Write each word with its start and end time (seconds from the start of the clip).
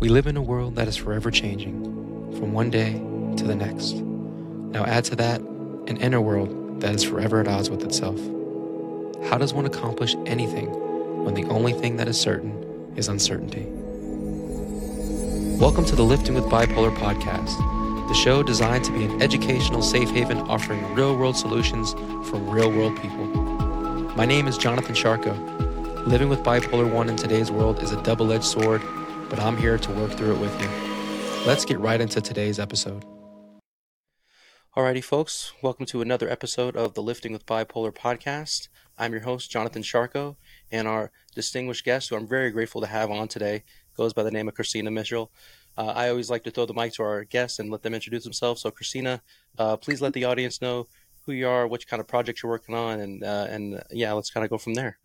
We 0.00 0.08
live 0.08 0.28
in 0.28 0.36
a 0.36 0.42
world 0.42 0.76
that 0.76 0.86
is 0.86 0.96
forever 0.96 1.28
changing, 1.28 1.82
from 2.38 2.52
one 2.52 2.70
day 2.70 2.92
to 3.36 3.44
the 3.44 3.56
next. 3.56 3.94
Now, 3.94 4.84
add 4.84 5.04
to 5.06 5.16
that 5.16 5.40
an 5.40 5.96
inner 5.96 6.20
world 6.20 6.80
that 6.82 6.94
is 6.94 7.02
forever 7.02 7.40
at 7.40 7.48
odds 7.48 7.68
with 7.68 7.82
itself. 7.82 8.16
How 9.28 9.38
does 9.38 9.52
one 9.52 9.66
accomplish 9.66 10.14
anything 10.24 10.66
when 11.24 11.34
the 11.34 11.42
only 11.48 11.72
thing 11.72 11.96
that 11.96 12.06
is 12.06 12.16
certain 12.16 12.92
is 12.94 13.08
uncertainty? 13.08 13.64
Welcome 15.58 15.84
to 15.86 15.96
the 15.96 16.04
Lifting 16.04 16.36
with 16.36 16.44
Bipolar 16.44 16.94
podcast, 16.94 17.58
the 18.06 18.14
show 18.14 18.44
designed 18.44 18.84
to 18.84 18.92
be 18.92 19.02
an 19.02 19.20
educational 19.20 19.82
safe 19.82 20.10
haven 20.10 20.38
offering 20.42 20.94
real 20.94 21.16
world 21.16 21.36
solutions 21.36 21.94
for 22.30 22.36
real 22.36 22.70
world 22.70 22.94
people. 23.02 23.26
My 24.14 24.26
name 24.26 24.46
is 24.46 24.58
Jonathan 24.58 24.94
Sharko. 24.94 26.06
Living 26.06 26.28
with 26.28 26.44
bipolar 26.44 26.88
1 26.88 27.08
in 27.08 27.16
today's 27.16 27.50
world 27.50 27.82
is 27.82 27.90
a 27.90 28.00
double 28.04 28.32
edged 28.32 28.44
sword 28.44 28.80
but 29.28 29.40
I'm 29.40 29.56
here 29.56 29.78
to 29.78 29.92
work 29.92 30.12
through 30.12 30.34
it 30.34 30.40
with 30.40 30.60
you. 30.60 30.68
Let's 31.46 31.64
get 31.64 31.78
right 31.78 32.00
into 32.00 32.20
today's 32.20 32.58
episode. 32.58 33.04
Alrighty, 34.76 35.02
folks, 35.02 35.52
welcome 35.60 35.86
to 35.86 36.00
another 36.00 36.30
episode 36.30 36.76
of 36.76 36.94
the 36.94 37.02
Lifting 37.02 37.32
with 37.32 37.46
Bipolar 37.46 37.92
podcast. 37.92 38.68
I'm 38.96 39.12
your 39.12 39.22
host, 39.22 39.50
Jonathan 39.50 39.82
Sharko, 39.82 40.36
and 40.70 40.86
our 40.86 41.10
distinguished 41.34 41.84
guest, 41.84 42.08
who 42.08 42.16
I'm 42.16 42.28
very 42.28 42.50
grateful 42.50 42.80
to 42.80 42.86
have 42.86 43.10
on 43.10 43.28
today, 43.28 43.64
goes 43.96 44.12
by 44.12 44.22
the 44.22 44.30
name 44.30 44.46
of 44.46 44.54
Christina 44.54 44.90
Mitchell. 44.90 45.32
Uh, 45.76 45.92
I 45.94 46.08
always 46.08 46.30
like 46.30 46.44
to 46.44 46.50
throw 46.50 46.66
the 46.66 46.74
mic 46.74 46.92
to 46.94 47.02
our 47.02 47.24
guests 47.24 47.58
and 47.58 47.70
let 47.70 47.82
them 47.82 47.94
introduce 47.94 48.24
themselves. 48.24 48.62
So, 48.62 48.70
Christina, 48.70 49.22
uh, 49.58 49.76
please 49.76 50.00
let 50.00 50.12
the 50.12 50.24
audience 50.24 50.62
know 50.62 50.86
who 51.26 51.32
you 51.32 51.48
are, 51.48 51.66
what 51.66 51.86
kind 51.86 52.00
of 52.00 52.06
projects 52.06 52.42
you're 52.42 52.50
working 52.50 52.74
on, 52.74 53.00
and 53.00 53.24
uh, 53.24 53.46
and 53.50 53.82
yeah, 53.90 54.12
let's 54.12 54.30
kind 54.30 54.44
of 54.44 54.50
go 54.50 54.58
from 54.58 54.74
there. 54.74 54.98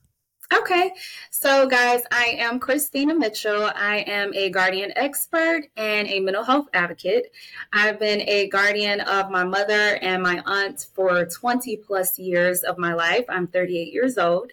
Okay, 0.51 0.91
so 1.31 1.67
guys, 1.67 2.03
I 2.11 2.35
am 2.39 2.59
Christina 2.59 3.15
Mitchell. 3.15 3.71
I 3.75 4.03
am 4.07 4.33
a 4.35 4.49
guardian 4.49 4.91
expert 4.95 5.63
and 5.77 6.07
a 6.07 6.19
mental 6.19 6.43
health 6.43 6.67
advocate. 6.73 7.31
I've 7.71 7.99
been 7.99 8.21
a 8.21 8.49
guardian 8.49 9.01
of 9.01 9.31
my 9.31 9.43
mother 9.43 9.97
and 10.01 10.21
my 10.21 10.43
aunt 10.45 10.87
for 10.93 11.25
20 11.25 11.77
plus 11.77 12.19
years 12.19 12.61
of 12.63 12.77
my 12.77 12.93
life. 12.93 13.25
I'm 13.29 13.47
38 13.47 13.93
years 13.93 14.17
old, 14.17 14.51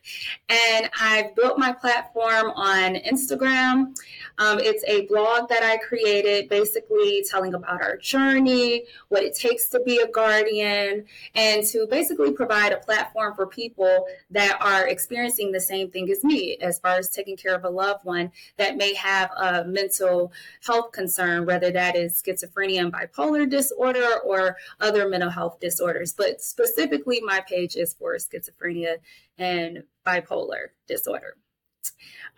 and 0.49 0.89
I've 0.99 1.35
built 1.35 1.59
my 1.59 1.73
platform 1.73 2.51
on 2.55 2.95
Instagram. 2.95 3.95
Um, 4.39 4.59
it's 4.59 4.85
a 4.87 5.07
blog 5.07 5.51
that 5.51 5.63
I 5.63 5.77
created 5.77 6.49
basically 6.49 7.23
telling 7.29 7.53
about 7.53 7.83
our 7.83 7.99
journey, 7.99 8.85
what 9.09 9.23
it 9.23 9.35
takes 9.35 9.69
to 9.71 9.81
be 9.81 9.99
a 9.99 10.09
guardian, 10.09 11.05
and 11.35 11.67
to 11.67 11.87
basically 11.91 12.33
provide 12.33 12.73
a 12.73 12.79
platform 12.79 13.35
for 13.35 13.47
people 13.47 14.07
that 14.31 14.57
are 14.63 14.89
experiencing 14.89 15.53
the 15.53 15.61
same 15.61 15.80
thing 15.89 16.11
as 16.11 16.25
me 16.25 16.57
as 16.61 16.79
far 16.81 16.97
as 16.97 17.09
taking 17.09 17.37
care 17.37 17.55
of 17.55 17.65
a 17.65 17.71
loved 17.71 18.05
one 18.05 18.33
that 18.57 18.77
may 18.77 18.93
have 18.95 19.31
a 19.37 19.65
mental 19.65 20.33
health 20.67 20.91
concern, 20.93 21.47
whether 21.47 21.71
that 21.71 21.97
is 21.97 22.21
schizophrenia 22.21 22.81
and 22.81 22.93
bipolar 22.93 23.49
disorder 23.49 24.19
or 24.25 24.57
other 24.81 25.09
mental 25.09 25.31
health 25.31 25.61
disorders. 25.61 26.13
But 26.13 26.43
specifically, 26.43 27.21
my 27.21 27.41
page 27.49 27.77
is 27.77 27.95
for 27.95 28.17
schizophrenia 28.17 28.97
and 29.39 29.85
bipolar 30.07 30.69
disorder. 30.87 31.37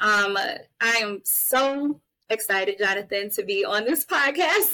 Um, 0.01 0.37
I 0.37 0.97
am 1.01 1.21
so 1.25 2.01
excited, 2.31 2.79
Jonathan, 2.79 3.31
to 3.31 3.43
be 3.43 3.65
on 3.65 3.85
this 3.85 4.05
podcast. 4.07 4.73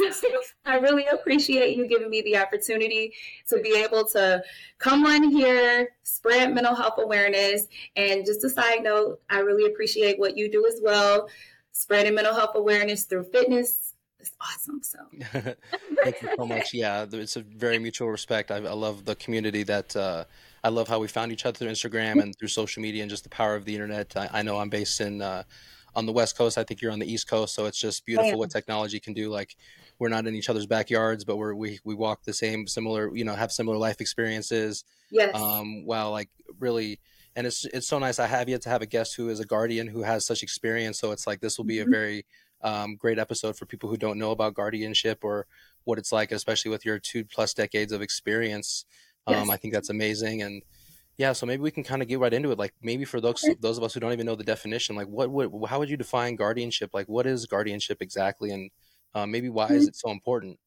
I 0.65 0.77
really 0.77 1.07
appreciate 1.07 1.77
you 1.77 1.87
giving 1.87 2.11
me 2.11 2.23
the 2.23 2.37
opportunity 2.37 3.13
to 3.49 3.61
be 3.61 3.83
able 3.83 4.05
to 4.09 4.43
come 4.79 5.05
on 5.07 5.31
here, 5.31 5.89
spread 6.03 6.55
mental 6.55 6.75
health 6.75 6.95
awareness. 6.99 7.67
And 7.97 8.25
just 8.25 8.45
a 8.45 8.51
side 8.51 8.83
note, 8.83 9.21
I 9.31 9.41
really 9.41 9.71
appreciate 9.71 10.19
what 10.19 10.37
you 10.37 10.51
do 10.51 10.67
as 10.67 10.81
well, 10.83 11.29
spreading 11.73 12.15
mental 12.15 12.35
health 12.35 12.55
awareness 12.55 13.05
through 13.05 13.25
fitness. 13.25 13.95
It's 14.21 14.33
awesome. 14.41 14.83
So, 14.83 14.99
thank 16.03 16.23
you 16.23 16.31
so 16.37 16.45
much. 16.45 16.75
Yeah, 16.75 17.07
it's 17.11 17.37
a 17.37 17.43
very 17.43 17.79
mutual 17.79 18.11
respect. 18.11 18.51
I, 18.51 18.57
I 18.57 18.73
love 18.73 19.05
the 19.05 19.15
community 19.15 19.63
that 19.63 19.95
uh, 19.95 20.25
I 20.65 20.71
love 20.71 20.89
how 20.89 20.99
we 20.99 21.07
found 21.07 21.31
each 21.31 21.47
other 21.47 21.57
through 21.57 21.69
Instagram 21.69 22.21
and 22.21 22.37
through 22.37 22.49
social 22.49 22.83
media 22.83 23.03
and 23.03 23.11
just 23.11 23.23
the 23.23 23.31
power 23.31 23.55
of 23.55 23.65
the 23.65 23.75
internet. 23.75 24.17
I, 24.17 24.29
I 24.33 24.43
know 24.43 24.59
I'm 24.59 24.71
based 24.71 25.01
in 25.01 25.23
uh, 25.23 25.45
on 25.99 26.07
the 26.07 26.13
West 26.13 26.39
Coast. 26.39 26.57
I 26.57 26.63
think 26.63 26.81
you're 26.81 26.93
on 26.93 27.01
the 27.01 27.13
East 27.13 27.29
Coast, 27.29 27.55
so 27.55 27.67
it's 27.67 27.79
just 27.79 28.07
beautiful 28.07 28.39
what 28.39 28.51
technology 28.51 29.01
can 29.01 29.15
do. 29.15 29.31
Like 29.31 29.57
we're 29.99 30.09
not 30.09 30.29
in 30.29 30.35
each 30.37 30.49
other's 30.49 30.67
backyards, 30.67 31.25
but 31.25 31.37
we're 31.37 31.55
we 31.55 31.81
we 31.85 31.95
walk 31.95 32.23
the 32.23 32.33
same, 32.33 32.69
similar, 32.69 33.15
you 33.15 33.25
know, 33.25 33.35
have 33.35 33.51
similar 33.51 33.77
life 33.77 34.01
experiences. 34.01 34.85
Yes. 35.11 35.35
Um, 35.35 35.85
while 35.85 36.13
like 36.13 36.31
really, 36.61 37.01
and 37.35 37.49
it's 37.49 37.65
it's 37.65 37.89
so 37.89 37.99
nice. 37.99 38.21
I 38.21 38.29
have 38.29 38.49
yet 38.49 38.63
to 38.63 38.69
have 38.69 38.81
a 38.81 38.87
guest 38.87 39.17
who 39.17 39.29
is 39.29 39.41
a 39.41 39.45
guardian 39.45 39.89
who 39.89 40.03
has 40.03 40.25
such 40.25 40.45
experience. 40.45 41.01
So 41.01 41.11
it's 41.11 41.27
like 41.27 41.41
this 41.41 41.59
will 41.59 41.65
be 41.65 41.79
mm-hmm. 41.79 41.89
a 41.89 41.97
very 41.97 42.27
um, 42.63 42.95
great 42.95 43.19
episode 43.19 43.57
for 43.57 43.67
people 43.67 43.91
who 43.91 43.97
don't 43.97 44.19
know 44.19 44.31
about 44.31 44.55
guardianship 44.55 45.25
or 45.25 45.47
what 45.83 45.99
it's 45.99 46.13
like, 46.13 46.31
especially 46.31 46.71
with 46.71 46.85
your 46.85 47.01
two 47.01 47.25
plus 47.25 47.55
decades 47.55 47.93
of 47.93 48.03
experience. 48.03 48.85
Um, 49.27 49.35
yes. 49.35 49.51
I 49.51 49.57
think 49.57 49.75
that's 49.75 49.91
amazing 49.91 50.43
and 50.43 50.63
yeah, 51.19 51.33
so 51.33 51.47
maybe 51.47 51.63
we 51.63 51.73
can 51.73 51.83
kind 51.83 52.01
of 52.01 52.07
get 52.07 52.21
right 52.21 52.33
into 52.33 52.53
it. 52.53 52.59
Like 52.59 52.75
maybe 52.81 53.05
for 53.05 53.21
those 53.21 53.45
those 53.61 53.77
of 53.77 53.83
us 53.83 53.93
who 53.93 54.01
don't 54.01 54.13
even 54.13 54.25
know 54.25 54.37
the 54.37 54.45
definition, 54.45 54.95
like 54.95 55.09
what 55.09 55.29
would 55.31 55.51
how 55.69 55.81
would 55.81 55.91
you 55.91 55.97
define 55.97 56.37
guardianship? 56.37 56.91
Like 56.95 57.09
what 57.09 57.27
is 57.27 57.45
guardianship 57.45 57.99
exactly, 58.01 58.53
and 58.53 58.71
uh, 59.15 59.27
maybe 59.27 59.49
why 59.49 59.67
is 59.67 59.83
mm-hmm. 59.83 59.89
it 59.89 59.97
so 59.97 60.11
important? 60.13 60.59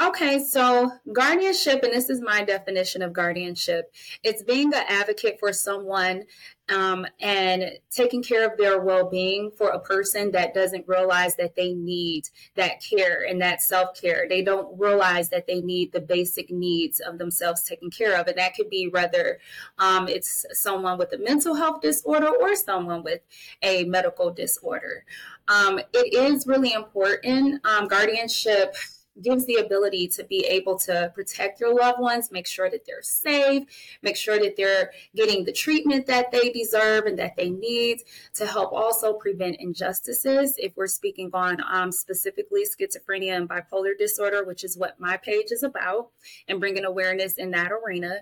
Okay, 0.00 0.44
so 0.44 0.90
guardianship, 1.12 1.82
and 1.82 1.92
this 1.92 2.10
is 2.10 2.20
my 2.20 2.42
definition 2.42 3.02
of 3.02 3.12
guardianship 3.12 3.92
it's 4.22 4.42
being 4.42 4.72
an 4.74 4.84
advocate 4.88 5.38
for 5.38 5.52
someone 5.52 6.24
um, 6.68 7.06
and 7.20 7.78
taking 7.90 8.22
care 8.22 8.46
of 8.46 8.58
their 8.58 8.80
well 8.80 9.08
being 9.08 9.50
for 9.56 9.70
a 9.70 9.80
person 9.80 10.32
that 10.32 10.52
doesn't 10.52 10.86
realize 10.86 11.34
that 11.36 11.56
they 11.56 11.72
need 11.72 12.28
that 12.56 12.82
care 12.82 13.24
and 13.26 13.40
that 13.40 13.62
self 13.62 13.98
care. 13.98 14.26
They 14.28 14.42
don't 14.42 14.78
realize 14.78 15.30
that 15.30 15.46
they 15.46 15.60
need 15.62 15.92
the 15.92 16.00
basic 16.00 16.50
needs 16.50 17.00
of 17.00 17.18
themselves 17.18 17.62
taken 17.62 17.90
care 17.90 18.20
of. 18.20 18.26
And 18.26 18.36
that 18.36 18.54
could 18.54 18.68
be 18.68 18.88
whether 18.88 19.38
um, 19.78 20.08
it's 20.08 20.44
someone 20.52 20.98
with 20.98 21.12
a 21.14 21.18
mental 21.18 21.54
health 21.54 21.80
disorder 21.80 22.28
or 22.28 22.54
someone 22.54 23.02
with 23.02 23.20
a 23.62 23.84
medical 23.84 24.30
disorder. 24.30 25.04
Um, 25.48 25.80
it 25.94 26.14
is 26.14 26.46
really 26.46 26.74
important. 26.74 27.64
Um, 27.64 27.88
guardianship 27.88 28.76
gives 29.22 29.46
the 29.46 29.56
ability 29.56 30.08
to 30.08 30.24
be 30.24 30.44
able 30.46 30.78
to 30.78 31.10
protect 31.14 31.60
your 31.60 31.74
loved 31.74 32.00
ones, 32.00 32.30
make 32.30 32.46
sure 32.46 32.70
that 32.70 32.84
they're 32.86 33.02
safe, 33.02 33.64
make 34.02 34.16
sure 34.16 34.38
that 34.38 34.56
they're 34.56 34.92
getting 35.14 35.44
the 35.44 35.52
treatment 35.52 36.06
that 36.06 36.30
they 36.30 36.50
deserve 36.50 37.06
and 37.06 37.18
that 37.18 37.36
they 37.36 37.50
need 37.50 38.02
to 38.34 38.46
help 38.46 38.72
also 38.72 39.12
prevent 39.12 39.56
injustices. 39.60 40.54
If 40.58 40.76
we're 40.76 40.86
speaking 40.86 41.30
on 41.32 41.62
um, 41.70 41.92
specifically 41.92 42.64
schizophrenia 42.64 43.36
and 43.36 43.48
bipolar 43.48 43.96
disorder, 43.98 44.44
which 44.44 44.64
is 44.64 44.76
what 44.76 44.98
my 45.00 45.16
page 45.16 45.50
is 45.50 45.62
about, 45.62 46.10
and 46.46 46.60
bringing 46.60 46.84
awareness 46.84 47.34
in 47.34 47.50
that 47.52 47.70
arena. 47.72 48.20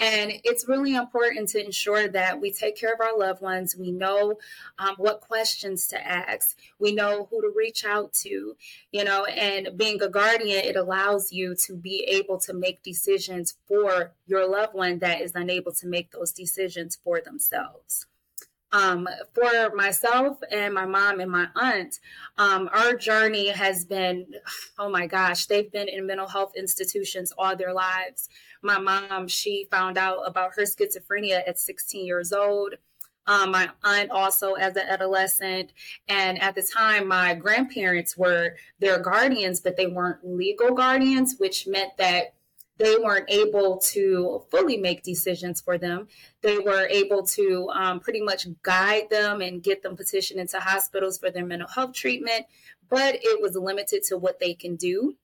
And 0.00 0.32
it's 0.42 0.68
really 0.68 0.96
important 0.96 1.48
to 1.50 1.64
ensure 1.64 2.08
that 2.08 2.40
we 2.40 2.50
take 2.50 2.76
care 2.76 2.92
of 2.92 3.00
our 3.00 3.16
loved 3.16 3.40
ones. 3.40 3.76
We 3.76 3.92
know 3.92 4.38
um, 4.78 4.96
what 4.96 5.20
questions 5.20 5.86
to 5.88 6.06
ask. 6.06 6.56
We 6.80 6.92
know 6.92 7.28
who 7.30 7.40
to 7.40 7.52
reach 7.54 7.84
out 7.84 8.12
to, 8.14 8.56
you 8.90 9.04
know, 9.04 9.24
and 9.26 9.76
being 9.76 10.02
a 10.02 10.08
guardian, 10.08 10.31
it 10.40 10.76
allows 10.76 11.32
you 11.32 11.54
to 11.56 11.76
be 11.76 12.04
able 12.08 12.38
to 12.38 12.52
make 12.52 12.82
decisions 12.82 13.54
for 13.66 14.12
your 14.26 14.48
loved 14.48 14.74
one 14.74 14.98
that 15.00 15.20
is 15.20 15.32
unable 15.34 15.72
to 15.72 15.86
make 15.86 16.10
those 16.10 16.32
decisions 16.32 16.98
for 17.02 17.20
themselves. 17.20 18.06
Um, 18.74 19.06
for 19.34 19.74
myself 19.74 20.38
and 20.50 20.72
my 20.72 20.86
mom 20.86 21.20
and 21.20 21.30
my 21.30 21.48
aunt, 21.56 22.00
um, 22.38 22.70
our 22.72 22.94
journey 22.94 23.48
has 23.48 23.84
been, 23.84 24.26
oh 24.78 24.88
my 24.88 25.06
gosh, 25.06 25.44
they've 25.44 25.70
been 25.70 25.88
in 25.88 26.06
mental 26.06 26.26
health 26.26 26.54
institutions 26.56 27.34
all 27.36 27.54
their 27.54 27.74
lives. 27.74 28.30
My 28.62 28.78
mom, 28.78 29.28
she 29.28 29.68
found 29.70 29.98
out 29.98 30.22
about 30.26 30.54
her 30.56 30.62
schizophrenia 30.62 31.46
at 31.46 31.58
16 31.58 32.06
years 32.06 32.32
old. 32.32 32.76
Um, 33.26 33.52
my 33.52 33.70
aunt 33.84 34.10
also 34.10 34.54
as 34.54 34.76
an 34.76 34.86
adolescent. 34.88 35.72
And 36.08 36.40
at 36.42 36.54
the 36.54 36.62
time, 36.62 37.06
my 37.06 37.34
grandparents 37.34 38.16
were 38.16 38.56
their 38.80 38.98
guardians, 38.98 39.60
but 39.60 39.76
they 39.76 39.86
weren't 39.86 40.26
legal 40.26 40.74
guardians, 40.74 41.36
which 41.38 41.66
meant 41.66 41.96
that 41.98 42.34
they 42.78 42.96
weren't 42.96 43.30
able 43.30 43.78
to 43.78 44.42
fully 44.50 44.76
make 44.76 45.02
decisions 45.02 45.60
for 45.60 45.78
them. 45.78 46.08
They 46.40 46.58
were 46.58 46.86
able 46.88 47.24
to 47.28 47.70
um, 47.72 48.00
pretty 48.00 48.20
much 48.20 48.46
guide 48.62 49.08
them 49.10 49.40
and 49.40 49.62
get 49.62 49.82
them 49.82 49.96
petitioned 49.96 50.40
into 50.40 50.58
hospitals 50.58 51.18
for 51.18 51.30
their 51.30 51.44
mental 51.44 51.68
health 51.68 51.92
treatment, 51.92 52.46
but 52.88 53.16
it 53.22 53.40
was 53.40 53.54
limited 53.54 54.02
to 54.08 54.18
what 54.18 54.40
they 54.40 54.54
can 54.54 54.76
do. 54.76 55.16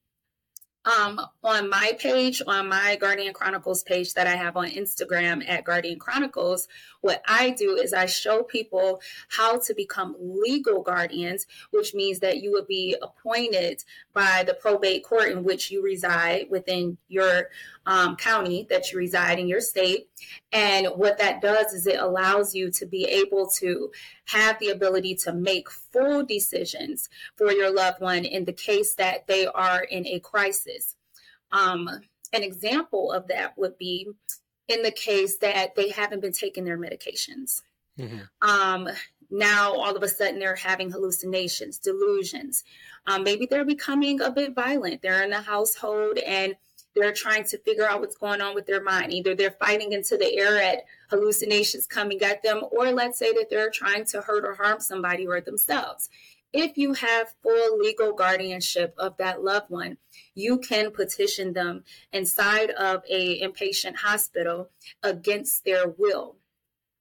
Um, 0.85 1.21
on 1.45 1.69
my 1.69 1.93
page, 1.99 2.41
on 2.47 2.69
my 2.69 2.97
Guardian 2.97 3.35
Chronicles 3.35 3.83
page 3.83 4.15
that 4.15 4.27
I 4.27 4.37
have 4.37 4.57
on 4.57 4.71
Instagram 4.71 5.47
at 5.47 5.65
Guardian 5.65 5.99
Chronicles, 5.99 6.67
what 7.01 7.23
I 7.27 7.51
do 7.51 7.77
is 7.77 7.93
I 7.93 8.07
show 8.07 8.43
people 8.43 9.01
how 9.29 9.59
to 9.59 9.75
become 9.75 10.17
legal 10.19 10.83
guardians, 10.83 11.47
which 11.73 11.95
means 11.95 12.21
that 12.21 12.39
you 12.39 12.53
would 12.53 12.67
be 12.67 12.97
appointed 13.03 13.85
by 14.15 14.45
the 14.47 14.55
probate 14.55 15.05
court 15.05 15.31
in 15.31 15.45
which 15.45 15.71
you 15.71 15.83
reside 15.83 16.47
within 16.49 16.97
your 17.09 17.49
um, 17.89 18.17
county 18.17 18.67
that 18.69 18.93
you 18.93 18.99
reside 18.99 19.39
in 19.39 19.49
your 19.49 19.63
state. 19.63 20.09
And 20.53 20.89
what 20.89 21.19
that 21.19 21.41
does 21.41 21.73
is 21.73 21.87
it 21.87 21.99
allows 21.99 22.55
you 22.55 22.71
to 22.73 22.85
be 22.85 23.07
able 23.07 23.49
to 23.57 23.91
have 24.27 24.59
the 24.59 24.69
ability 24.69 25.15
to 25.25 25.33
make 25.33 25.71
full 25.71 26.23
decisions 26.23 27.09
for 27.37 27.51
your 27.51 27.75
loved 27.75 28.03
one 28.03 28.27
in 28.27 28.45
the 28.45 28.53
case 28.53 28.95
that 28.97 29.27
they 29.27 29.47
are 29.47 29.83
in 29.83 30.07
a 30.07 30.21
crisis. 30.21 30.97
Um, 31.51 31.89
an 32.35 32.43
example 32.43 33.11
of 33.11 33.29
that 33.29 33.57
would 33.57 33.79
be 33.79 34.07
in 34.69 34.83
the 34.83 34.91
case 34.91 35.39
that 35.39 35.75
they 35.75 35.89
haven't 35.89 36.21
been 36.21 36.33
taking 36.33 36.67
their 36.67 36.79
medications. 36.79 37.63
Mm-hmm. 37.99 38.47
Um, 38.47 38.89
now, 39.31 39.73
all 39.73 39.97
of 39.97 40.03
a 40.03 40.09
sudden, 40.09 40.39
they're 40.39 40.55
having 40.55 40.91
hallucinations, 40.91 41.79
delusions. 41.79 42.65
Um, 43.07 43.25
maybe 43.25 43.47
they're 43.47 43.65
becoming 43.65 44.21
a 44.21 44.31
bit 44.31 44.55
violent. 44.55 45.01
They're 45.01 45.23
in 45.23 45.31
the 45.31 45.41
household 45.41 46.19
and 46.19 46.55
they're 46.99 47.13
trying 47.13 47.45
to 47.45 47.59
figure 47.59 47.89
out 47.89 48.01
what's 48.01 48.17
going 48.17 48.41
on 48.41 48.55
with 48.55 48.67
their 48.67 48.83
mind. 48.83 49.13
Either 49.13 49.35
they're 49.35 49.51
fighting 49.53 49.93
into 49.93 50.17
the 50.17 50.37
air 50.39 50.61
at 50.61 50.85
hallucinations 51.11 51.87
coming 51.87 52.21
at 52.23 52.43
them, 52.43 52.63
or 52.71 52.91
let's 52.91 53.19
say 53.19 53.33
that 53.33 53.49
they're 53.51 53.71
trying 53.71 54.05
to 54.07 54.21
hurt 54.21 54.45
or 54.45 54.55
harm 54.55 54.81
somebody 54.81 55.27
or 55.27 55.41
themselves. 55.41 56.09
If 56.53 56.79
you 56.79 56.95
have 56.95 57.35
full 57.43 57.79
legal 57.79 58.15
guardianship 58.15 58.95
of 58.97 59.17
that 59.19 59.45
loved 59.45 59.71
one, 59.71 59.99
you 60.35 60.59
can 60.59 60.91
petition 60.91 61.53
them 61.53 61.85
inside 62.13 62.71
of 62.71 63.03
a 63.09 63.41
inpatient 63.43 63.97
hospital 63.97 64.71
against 65.03 65.65
their 65.65 65.89
will. 65.89 66.38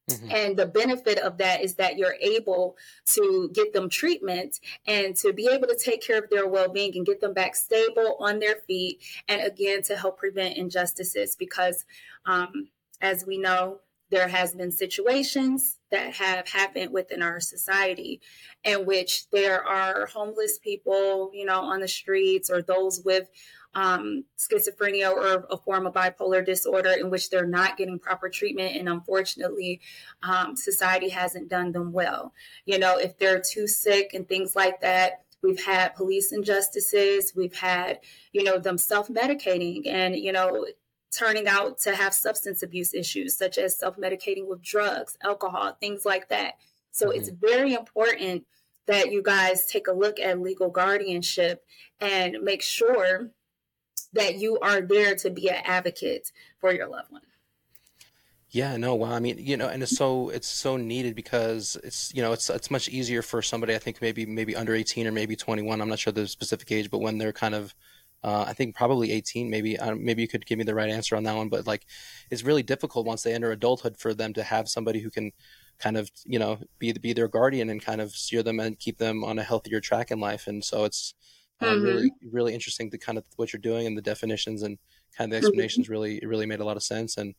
Mm-hmm. 0.09 0.31
And 0.31 0.57
the 0.57 0.65
benefit 0.65 1.18
of 1.19 1.38
that 1.39 1.62
is 1.62 1.75
that 1.75 1.98
you're 1.98 2.15
able 2.21 2.77
to 3.07 3.50
get 3.54 3.74
them 3.74 3.89
treatment 3.89 4.59
and 4.86 5.15
to 5.18 5.33
be 5.33 5.48
able 5.48 5.68
to 5.68 5.77
take 5.77 6.01
care 6.01 6.18
of 6.18 6.30
their 6.30 6.48
well 6.48 6.71
being 6.71 6.94
and 6.95 7.06
get 7.06 7.19
them 7.19 7.33
back 7.33 7.56
stable 7.56 8.15
on 8.19 8.39
their 8.39 8.56
feet. 8.68 9.01
And 9.27 9.42
again, 9.42 9.81
to 9.83 9.98
help 9.98 10.18
prevent 10.18 10.57
injustices 10.57 11.36
because, 11.36 11.86
um, 12.25 12.69
as 13.01 13.25
we 13.25 13.38
know, 13.38 13.80
there 14.09 14.30
has 14.30 14.56
been 14.56 14.71
situations 14.71 15.76
that 15.92 16.13
have 16.13 16.48
happened 16.48 16.92
within 16.92 17.22
our 17.22 17.39
society 17.39 18.22
in 18.63 18.86
which 18.86 19.30
there 19.31 19.63
are 19.63 20.06
homeless 20.07 20.57
people, 20.60 21.31
you 21.34 21.45
know, 21.45 21.62
on 21.62 21.80
the 21.80 21.88
streets 21.88 22.50
or 22.50 22.62
those 22.62 23.01
with 23.04 23.30
um, 23.74 24.24
schizophrenia 24.38 25.12
or 25.12 25.45
a 25.51 25.57
form 25.57 25.86
of 25.86 25.94
bipolar 25.94 26.44
disorder 26.45 26.94
in 27.00 27.10
which 27.10 27.30
they're 27.30 27.45
not 27.45 27.78
getting 27.78 28.00
proper 28.00 28.30
treatment. 28.30 28.75
And 28.75 28.89
unfortunately, 28.89 29.81
um, 30.24 30.56
society 30.56 31.10
hasn't 31.10 31.50
done 31.50 31.72
them 31.72 31.92
well. 31.92 32.33
You 32.66 32.80
know, 32.80 32.98
if 32.98 33.18
they're 33.18 33.42
too 33.42 33.68
sick 33.68 34.13
and 34.13 34.28
things 34.28 34.56
like 34.56 34.81
that, 34.81 35.24
we've 35.44 35.63
had 35.63 35.95
police 35.95 36.31
injustices, 36.31 37.33
we've 37.36 37.56
had, 37.56 38.00
you 38.31 38.44
know, 38.44 38.57
them 38.57 38.78
self 38.80 39.10
medicating 39.10 39.88
and, 39.88 40.16
you 40.16 40.31
know, 40.31 40.66
turning 41.12 41.48
out 41.48 41.77
to 41.80 41.95
have 41.95 42.13
substance 42.13 42.63
abuse 42.63 42.94
issues, 42.94 43.36
such 43.38 43.57
as 43.57 43.77
self 43.77 43.98
medicating 43.98 44.48
with 44.48 44.62
drugs, 44.62 45.18
alcohol, 45.24 45.75
things 45.80 46.06
like 46.06 46.30
that. 46.30 46.54
So 46.92 47.07
mm-hmm. 47.07 47.19
it's 47.19 47.30
very 47.30 47.74
important 47.74 48.45
that 48.88 49.12
you 49.12 49.21
guys 49.21 49.65
take 49.65 49.88
a 49.88 49.92
look 49.92 50.19
at 50.19 50.42
legal 50.42 50.69
guardianship 50.69 51.63
and 52.00 52.38
make 52.42 52.62
sure 52.62 53.30
that 54.13 54.36
you 54.36 54.57
are 54.59 54.81
there 54.81 55.15
to 55.15 55.30
be 55.30 55.50
an 55.50 55.62
advocate 55.65 56.31
for 56.59 56.74
your 56.74 56.88
loved 56.88 57.12
one. 57.12 57.21
Yeah, 58.50 58.77
no, 58.77 58.95
well, 58.95 59.12
I 59.12 59.19
mean, 59.19 59.38
you 59.39 59.57
know, 59.57 59.68
and 59.68 59.83
it's 59.83 59.95
so 59.95 60.30
it's 60.30 60.48
so 60.48 60.77
needed 60.77 61.15
because 61.15 61.77
it's 61.83 62.13
you 62.15 62.21
know 62.21 62.31
it's 62.31 62.50
it's 62.50 62.71
much 62.71 62.88
easier 62.88 63.21
for 63.21 63.42
somebody 63.42 63.75
I 63.75 63.77
think 63.77 64.01
maybe 64.01 64.25
maybe 64.25 64.56
under 64.56 64.74
eighteen 64.74 65.06
or 65.06 65.12
maybe 65.12 65.36
twenty 65.36 65.62
one. 65.63 65.81
I'm 65.81 65.89
not 65.89 66.00
sure 66.00 66.13
the 66.13 66.27
specific 66.27 66.71
age, 66.71 66.89
but 66.89 67.00
when 67.00 67.18
they're 67.18 67.33
kind 67.33 67.54
of 67.54 67.75
uh, 68.24 68.46
I 68.48 68.54
think 68.54 68.75
probably 68.75 69.12
18. 69.12 69.50
Maybe 69.50 69.78
uh, 69.78 69.96
maybe 69.96 70.22
you 70.22 70.28
could 70.28 70.46
give 70.46 70.58
me 70.58 70.64
the 70.64 70.75
right 70.75 70.90
answer 70.90 71.16
on 71.16 71.24
that 71.24 71.36
one. 71.36 71.50
But 71.50 71.68
like, 71.68 71.86
it's 72.30 72.44
really 72.44 72.64
difficult 72.64 73.06
once 73.06 73.24
they 73.24 73.34
enter 73.34 73.52
adulthood 73.52 73.98
for 73.98 74.14
them 74.14 74.34
to 74.34 74.44
have 74.44 74.68
somebody 74.68 75.00
who 75.00 75.10
can 75.10 75.31
kind 75.80 75.96
of 75.96 76.10
you 76.25 76.40
know 76.40 76.60
be 76.80 76.92
be 76.94 77.14
their 77.14 77.28
guardian 77.28 77.69
and 77.69 77.84
kind 77.84 78.02
of 78.02 78.12
steer 78.12 78.42
them 78.42 78.60
and 78.60 78.80
keep 78.80 78.98
them 78.98 79.24
on 79.24 79.38
a 79.38 79.44
healthier 79.44 79.80
track 79.80 80.12
in 80.12 80.19
life. 80.19 80.48
And 80.48 80.64
so 80.64 80.86
it's 80.86 81.14
um, 81.62 81.68
mm-hmm. 81.69 81.86
really 81.86 82.12
really 82.31 82.54
interesting 82.54 82.90
to 82.92 82.98
kind 82.98 83.18
of 83.18 83.25
what 83.36 83.54
you're 83.54 83.60
doing 83.60 83.88
and 83.88 83.98
the 83.98 84.02
definitions 84.02 84.64
and 84.64 84.78
kind 85.18 85.31
of 85.31 85.31
the 85.31 85.38
mm-hmm. 85.38 85.48
explanations 85.48 85.86
mm-hmm. 85.86 85.94
really 85.94 86.22
really 86.25 86.46
made 86.46 86.60
a 86.60 86.66
lot 86.66 86.78
of 86.78 86.84
sense. 86.84 87.18
And 87.18 87.36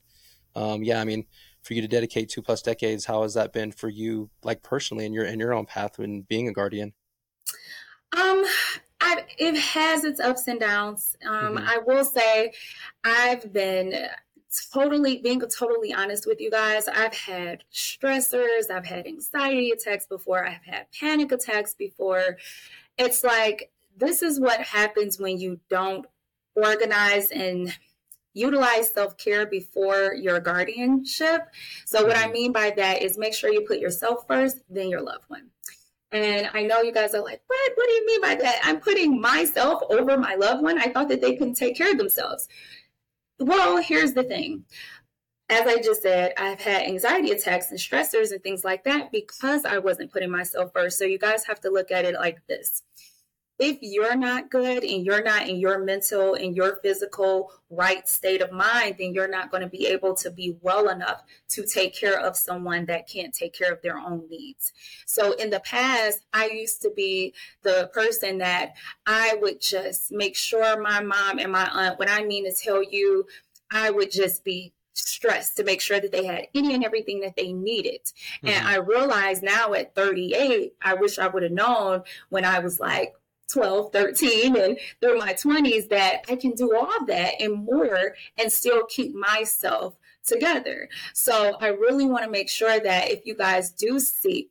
um, 0.55 0.83
yeah, 0.83 1.01
I 1.01 1.05
mean, 1.05 1.27
for 1.63 1.75
you 1.75 1.83
to 1.83 1.89
dedicate 1.89 2.29
two 2.29 2.43
plus 2.43 2.63
decades, 2.63 3.05
how 3.05 3.23
has 3.23 3.35
that 3.35 3.53
been 3.53 3.73
for 3.73 3.89
you, 3.89 4.31
like 4.43 4.63
personally, 4.63 5.05
in 5.07 5.13
your 5.13 5.25
in 5.25 5.39
your 5.39 5.53
own 5.53 5.67
path 5.67 5.99
in 5.99 6.23
being 6.23 6.49
a 6.49 6.53
guardian? 6.53 6.93
Um, 8.17 8.45
I, 9.09 9.25
it 9.39 9.57
has 9.57 10.05
its 10.05 10.21
ups 10.21 10.49
and 10.49 10.61
downs. 10.61 11.17
Um, 11.27 11.57
mm-hmm. 11.57 11.67
I 11.67 11.79
will 11.87 12.05
say, 12.05 12.53
I've 13.05 13.53
been 13.53 14.09
totally 14.73 15.19
being 15.19 15.41
totally 15.41 15.95
honest 15.95 16.27
with 16.27 16.41
you 16.41 16.51
guys. 16.51 16.89
I've 16.89 17.15
had 17.15 17.65
stressors, 17.73 18.71
I've 18.71 18.87
had 18.87 19.07
anxiety 19.07 19.71
attacks 19.71 20.07
before, 20.07 20.47
I've 20.47 20.65
had 20.65 20.87
panic 20.99 21.33
attacks 21.33 21.75
before. 21.75 22.37
It's 22.99 23.25
like 23.25 23.71
this 23.97 24.23
is 24.23 24.39
what 24.39 24.61
happens 24.61 25.19
when 25.19 25.39
you 25.39 25.61
don't 25.71 26.07
organize 26.55 27.31
and 27.31 27.77
utilize 28.35 28.93
self 28.93 29.17
care 29.17 29.47
before 29.47 30.15
your 30.15 30.39
guardianship. 30.39 31.43
So, 31.87 32.07
what 32.07 32.17
I 32.17 32.25
mm-hmm. 32.25 32.33
mean 32.33 32.53
by 32.53 32.73
that 32.77 33.03
is 33.03 33.17
make 33.17 33.35
sure 33.35 33.51
you 33.51 33.63
put 33.63 33.79
yourself 33.79 34.27
first, 34.29 34.59
then 34.69 34.89
your 34.91 35.03
loved 35.03 35.25
one. 35.29 35.51
And 36.11 36.49
I 36.55 36.63
know 36.63 36.81
you 36.81 36.93
guys 36.93 37.15
are 37.15 37.23
like, 37.23 37.43
what? 37.47 37.73
What 37.75 37.87
do 37.87 37.93
you 37.93 38.07
mean 38.07 38.21
by 38.23 38.35
that? 38.37 38.61
I'm 38.65 38.81
putting 38.81 39.21
myself 39.21 39.83
over 39.91 40.17
my 40.17 40.35
loved 40.37 40.63
one. 40.63 40.79
I 40.79 40.91
thought 40.91 41.09
that 41.09 41.21
they 41.21 41.37
couldn't 41.37 41.55
take 41.55 41.77
care 41.77 41.93
of 41.93 41.99
themselves. 41.99 42.49
Well, 43.39 43.77
here's 43.77 44.15
the 44.15 44.25
thing. 44.25 44.65
As 45.51 45.67
I 45.67 45.81
just 45.81 46.03
said, 46.03 46.33
I've 46.37 46.61
had 46.61 46.83
anxiety 46.83 47.31
attacks 47.31 47.71
and 47.71 47.79
stressors 47.79 48.33
and 48.33 48.43
things 48.43 48.65
like 48.65 48.85
that 48.85 49.13
because 49.13 49.65
I 49.65 49.79
wasn't 49.79 50.13
putting 50.13 50.31
myself 50.31 50.73
first. 50.73 50.99
So 50.99 51.05
you 51.05 51.19
guys 51.19 51.47
have 51.47 51.61
to 51.61 51.71
look 51.71 51.91
at 51.91 52.05
it 52.05 52.15
like 52.15 52.47
this 52.47 52.83
if 53.59 53.79
you're 53.81 54.17
not 54.17 54.51
good 54.51 54.85
and 54.85 55.05
you're 55.05 55.23
not 55.23 55.49
in 55.49 55.57
your 55.59 55.79
mental 55.79 56.35
and 56.35 56.55
your 56.57 56.77
physical 56.77 57.51
right 57.71 58.09
state 58.09 58.41
of 58.41 58.53
mind, 58.53 58.97
then 58.99 59.13
you're 59.13 59.29
not 59.29 59.51
going 59.51 59.63
to 59.63 59.69
be 59.69 59.87
able 59.87 60.15
to 60.15 60.31
be 60.31 60.57
well 60.63 60.89
enough 60.89 61.23
to 61.49 61.65
take 61.65 61.95
care 61.95 62.19
of 62.21 62.37
someone 62.37 62.87
that 62.87 63.09
can't 63.09 63.35
take 63.35 63.53
care 63.53 63.73
of 63.73 63.83
their 63.83 63.99
own 63.99 64.25
needs. 64.31 64.73
So 65.07 65.33
in 65.33 65.51
the 65.51 65.61
past, 65.61 66.21
I 66.33 66.47
used 66.47 66.83
to 66.83 66.91
be 66.95 67.35
the 67.63 67.91
person 67.93 68.39
that 68.39 68.75
I 69.07 69.37
would 69.41 69.61
just 69.61 70.13
make 70.13 70.37
sure 70.37 70.81
my 70.81 71.01
mom 71.01 71.39
and 71.39 71.53
my 71.53 71.69
aunt, 71.69 71.99
what 71.99 72.11
I 72.11 72.25
mean 72.25 72.45
to 72.45 72.55
tell 72.55 72.83
you, 72.83 73.27
I 73.71 73.91
would 73.91 74.11
just 74.11 74.45
be 74.45 74.73
stressed 74.95 75.57
to 75.57 75.65
make 75.65 75.81
sure 75.81 76.01
that 76.01 76.13
they 76.13 76.25
had 76.25 76.47
any 76.55 76.75
and 76.75 76.85
everything 76.85 77.21
that 77.21 77.37
they 77.37 77.53
needed. 77.53 78.01
Mm-hmm. 78.43 78.49
And 78.49 78.67
I 78.67 78.77
realize 78.77 79.43
now 79.43 79.73
at 79.75 79.95
38, 79.95 80.75
I 80.83 80.95
wish 80.95 81.19
I 81.19 81.29
would 81.29 81.43
have 81.43 81.53
known 81.53 82.03
when 82.29 82.45
I 82.45 82.59
was 82.59 82.81
like 82.81 83.15
12, 83.49 83.93
13, 83.93 84.57
and 84.57 84.79
through 85.01 85.19
my 85.19 85.33
20s 85.33 85.89
that 85.89 86.25
I 86.29 86.37
can 86.37 86.53
do 86.53 86.77
all 86.77 87.05
that 87.07 87.41
and 87.41 87.65
more 87.65 88.15
and 88.39 88.53
still 88.53 88.85
keep 88.87 89.15
myself 89.15 89.97
together. 90.25 90.89
So 91.15 91.57
I 91.61 91.69
really 91.69 92.07
want 92.07 92.25
to 92.25 92.31
make 92.31 92.49
sure 92.49 92.79
that 92.79 93.11
if 93.11 93.27
you 93.27 93.35
guys 93.35 93.71
do 93.71 93.99
seek 93.99 94.51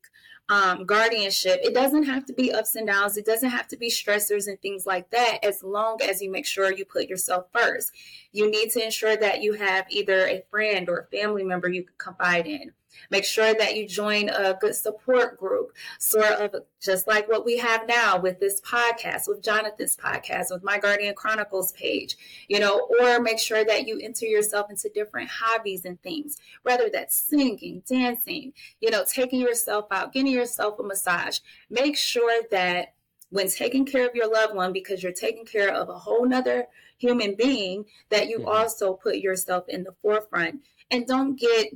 um, 0.50 0.86
guardianship, 0.86 1.60
it 1.62 1.74
doesn't 1.74 2.04
have 2.04 2.26
to 2.26 2.34
be 2.34 2.54
ups 2.54 2.76
and 2.76 2.88
downs. 2.88 3.18
It 3.18 3.26
doesn't 3.26 3.50
have 3.50 3.68
to 3.68 3.78
be 3.78 3.90
stressors 3.90 4.48
and 4.48 4.60
things 4.62 4.86
like 4.86 5.10
that, 5.12 5.40
as 5.44 5.62
long 5.62 6.02
as 6.02 6.22
you 6.22 6.32
make 6.32 6.46
sure 6.46 6.72
you 6.72 6.86
put 6.86 7.10
yourself 7.10 7.48
first. 7.54 7.92
You 8.32 8.50
need 8.50 8.72
to 8.72 8.84
ensure 8.84 9.18
that 9.18 9.42
you 9.42 9.54
have 9.54 9.86
either 9.90 10.26
a 10.26 10.44
friend 10.50 10.90
or 10.90 11.00
a 11.00 11.18
family 11.18 11.44
member 11.44 11.70
you 11.70 11.84
can 11.84 11.96
confide 11.98 12.48
in 12.48 12.72
Make 13.10 13.26
sure 13.26 13.54
that 13.54 13.76
you 13.76 13.88
join 13.88 14.30
a 14.30 14.58
good 14.60 14.76
support 14.76 15.38
group, 15.40 15.74
sort 16.00 16.34
of 16.34 16.56
just 16.82 17.08
like 17.08 17.30
what 17.30 17.46
we 17.46 17.58
have 17.58 17.88
now 17.88 18.20
with 18.20 18.40
this 18.40 18.62
podcast, 18.62 19.28
with 19.28 19.44
Jonathan's 19.44 19.96
podcast, 19.96 20.52
with 20.52 20.64
My 20.64 20.78
Guardian 20.78 21.16
Chronicles 21.16 21.72
page, 21.74 22.18
you 22.48 22.60
know, 22.60 22.90
or 23.00 23.20
make 23.20 23.40
sure 23.40 23.64
that 23.64 23.88
you 23.88 24.00
enter 24.02 24.26
yourself 24.26 24.70
into 24.70 24.90
different 24.90 25.30
hobbies 25.30 25.86
and 25.86 26.02
things, 26.02 26.38
whether 26.64 26.90
that's 26.92 27.16
singing, 27.16 27.84
dancing, 27.88 28.54
you 28.82 28.90
know, 28.90 29.04
taking 29.08 29.42
yourself 29.42 29.86
out, 29.92 30.14
getting 30.14 30.34
yourself 30.34 30.80
a 30.80 30.84
massage. 30.84 31.40
Make 31.70 31.98
sure 31.98 32.44
that 32.52 32.94
when 33.30 33.50
taking 33.50 33.86
care 33.86 34.08
of 34.08 34.16
your 34.16 34.32
loved 34.32 34.56
one, 34.56 34.72
because 34.72 35.04
you're 35.04 35.12
taking 35.12 35.46
care 35.46 35.74
of 35.74 35.90
a 35.90 35.98
whole 35.98 36.26
nother 36.26 36.68
human 36.98 37.36
being, 37.36 37.86
that 38.10 38.28
you 38.28 38.40
mm-hmm. 38.40 38.48
also 38.48 38.94
put 38.94 39.18
yourself 39.18 39.66
in 39.68 39.84
the 39.84 39.94
forefront 40.02 40.62
and 40.90 41.06
don't 41.06 41.38
get 41.38 41.68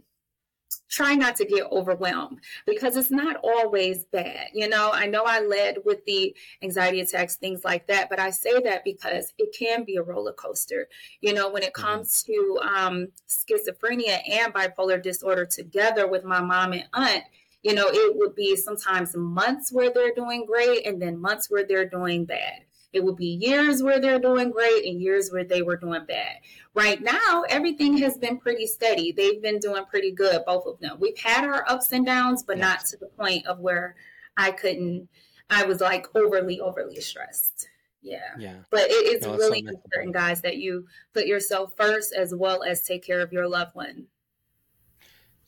try 0.89 1.15
not 1.15 1.35
to 1.37 1.45
get 1.45 1.71
overwhelmed 1.71 2.39
because 2.65 2.97
it's 2.97 3.11
not 3.11 3.37
always 3.43 4.05
bad. 4.05 4.47
You 4.53 4.69
know, 4.69 4.91
I 4.93 5.07
know 5.07 5.23
I 5.25 5.41
led 5.41 5.77
with 5.85 6.03
the 6.05 6.35
anxiety 6.61 7.01
attacks, 7.01 7.35
things 7.35 7.63
like 7.63 7.87
that, 7.87 8.09
but 8.09 8.19
I 8.19 8.29
say 8.29 8.61
that 8.61 8.83
because 8.83 9.33
it 9.37 9.55
can 9.57 9.83
be 9.83 9.95
a 9.95 10.03
roller 10.03 10.33
coaster. 10.33 10.87
You 11.21 11.33
know, 11.33 11.49
when 11.49 11.63
it 11.63 11.73
mm-hmm. 11.73 11.83
comes 11.83 12.23
to 12.23 12.59
um, 12.63 13.07
schizophrenia 13.27 14.19
and 14.29 14.53
bipolar 14.53 15.01
disorder 15.01 15.45
together 15.45 16.07
with 16.07 16.23
my 16.23 16.41
mom 16.41 16.73
and 16.73 16.85
aunt, 16.93 17.23
you 17.63 17.75
know, 17.75 17.87
it 17.87 18.15
would 18.17 18.35
be 18.35 18.55
sometimes 18.55 19.15
months 19.15 19.71
where 19.71 19.91
they're 19.93 20.15
doing 20.15 20.45
great 20.45 20.85
and 20.85 21.01
then 21.01 21.21
months 21.21 21.49
where 21.49 21.65
they're 21.65 21.87
doing 21.87 22.25
bad. 22.25 22.63
It 22.93 23.03
would 23.03 23.15
be 23.15 23.38
years 23.41 23.81
where 23.81 24.00
they're 24.00 24.19
doing 24.19 24.51
great 24.51 24.86
and 24.86 25.01
years 25.01 25.31
where 25.31 25.45
they 25.45 25.62
were 25.62 25.77
doing 25.77 26.05
bad. 26.05 26.38
Right 26.74 27.01
now, 27.01 27.43
everything 27.50 27.98
has 27.98 28.17
been 28.17 28.38
pretty 28.38 28.67
steady. 28.67 29.12
They've 29.12 29.41
been 29.41 29.60
doing 29.60 29.86
pretty 29.86 30.12
good, 30.12 30.43
both 30.45 30.65
of 30.65 30.79
them. 30.79 30.98
We've 31.00 31.17
had 31.17 31.45
our 31.45 31.63
ups 31.69 31.91
and 31.91 32.05
downs, 32.05 32.43
but 32.43 32.57
not 32.57 32.86
to 32.86 32.98
the 32.98 33.07
point 33.07 33.45
of 33.45 33.60
where 33.60 33.95
I 34.36 34.51
couldn't, 34.51 35.07
I 35.50 35.63
was 35.63 35.79
like 35.79 36.07
overly, 36.15 36.60
overly 36.60 37.00
stressed. 37.00 37.69
Yeah. 38.01 38.19
Yeah. 38.38 38.55
But 38.69 38.89
it 38.89 39.15
is 39.15 39.21
no, 39.21 39.36
really 39.36 39.60
important, 39.60 40.13
guys, 40.13 40.41
that 40.41 40.57
you 40.57 40.88
put 41.13 41.27
yourself 41.27 41.74
first 41.77 42.13
as 42.13 42.33
well 42.36 42.63
as 42.63 42.81
take 42.81 43.05
care 43.05 43.21
of 43.21 43.31
your 43.31 43.48
loved 43.48 43.75
one. 43.75 44.07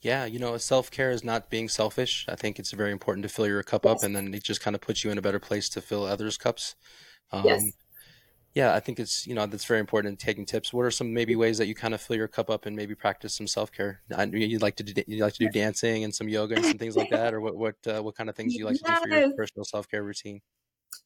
Yeah, 0.03 0.25
you 0.25 0.37
know, 0.37 0.57
self 0.57 0.91
care 0.91 1.11
is 1.11 1.23
not 1.23 1.49
being 1.49 1.69
selfish. 1.69 2.25
I 2.27 2.35
think 2.35 2.59
it's 2.59 2.71
very 2.71 2.91
important 2.91 3.23
to 3.23 3.29
fill 3.29 3.47
your 3.47 3.63
cup 3.63 3.85
yes. 3.85 3.95
up, 3.95 4.03
and 4.03 4.13
then 4.13 4.33
it 4.33 4.43
just 4.43 4.59
kind 4.59 4.75
of 4.75 4.81
puts 4.81 5.03
you 5.03 5.11
in 5.11 5.17
a 5.17 5.21
better 5.21 5.39
place 5.39 5.69
to 5.69 5.81
fill 5.81 6.03
others' 6.05 6.37
cups. 6.37 6.75
Um, 7.33 7.45
yes. 7.45 7.63
Yeah, 8.53 8.75
I 8.75 8.79
think 8.79 8.99
it's 8.99 9.25
you 9.25 9.33
know 9.33 9.47
that's 9.47 9.65
very 9.65 9.79
important 9.79 10.11
in 10.11 10.17
taking 10.17 10.45
tips. 10.45 10.71
What 10.71 10.83
are 10.83 10.91
some 10.91 11.11
maybe 11.11 11.35
ways 11.35 11.57
that 11.57 11.65
you 11.65 11.73
kind 11.73 11.95
of 11.95 12.01
fill 12.01 12.15
your 12.15 12.27
cup 12.27 12.51
up 12.51 12.67
and 12.67 12.75
maybe 12.75 12.93
practice 12.93 13.33
some 13.33 13.47
self 13.47 13.71
care? 13.71 14.01
You'd 14.31 14.61
like 14.61 14.75
to 14.75 14.83
do, 14.83 15.01
you 15.07 15.23
like 15.23 15.33
to 15.33 15.45
do 15.45 15.49
dancing 15.49 16.03
and 16.03 16.13
some 16.13 16.29
yoga 16.29 16.55
and 16.57 16.65
some 16.65 16.77
things 16.77 16.95
like 16.95 17.09
that, 17.09 17.33
or 17.33 17.41
what 17.41 17.55
what 17.55 17.75
uh, 17.87 18.03
what 18.03 18.15
kind 18.15 18.29
of 18.29 18.35
things 18.35 18.53
do 18.53 18.59
you 18.59 18.65
like 18.65 18.77
yes. 18.85 19.01
to 19.01 19.09
do 19.09 19.11
for 19.11 19.19
your 19.19 19.35
personal 19.35 19.65
self 19.65 19.89
care 19.89 20.03
routine? 20.03 20.41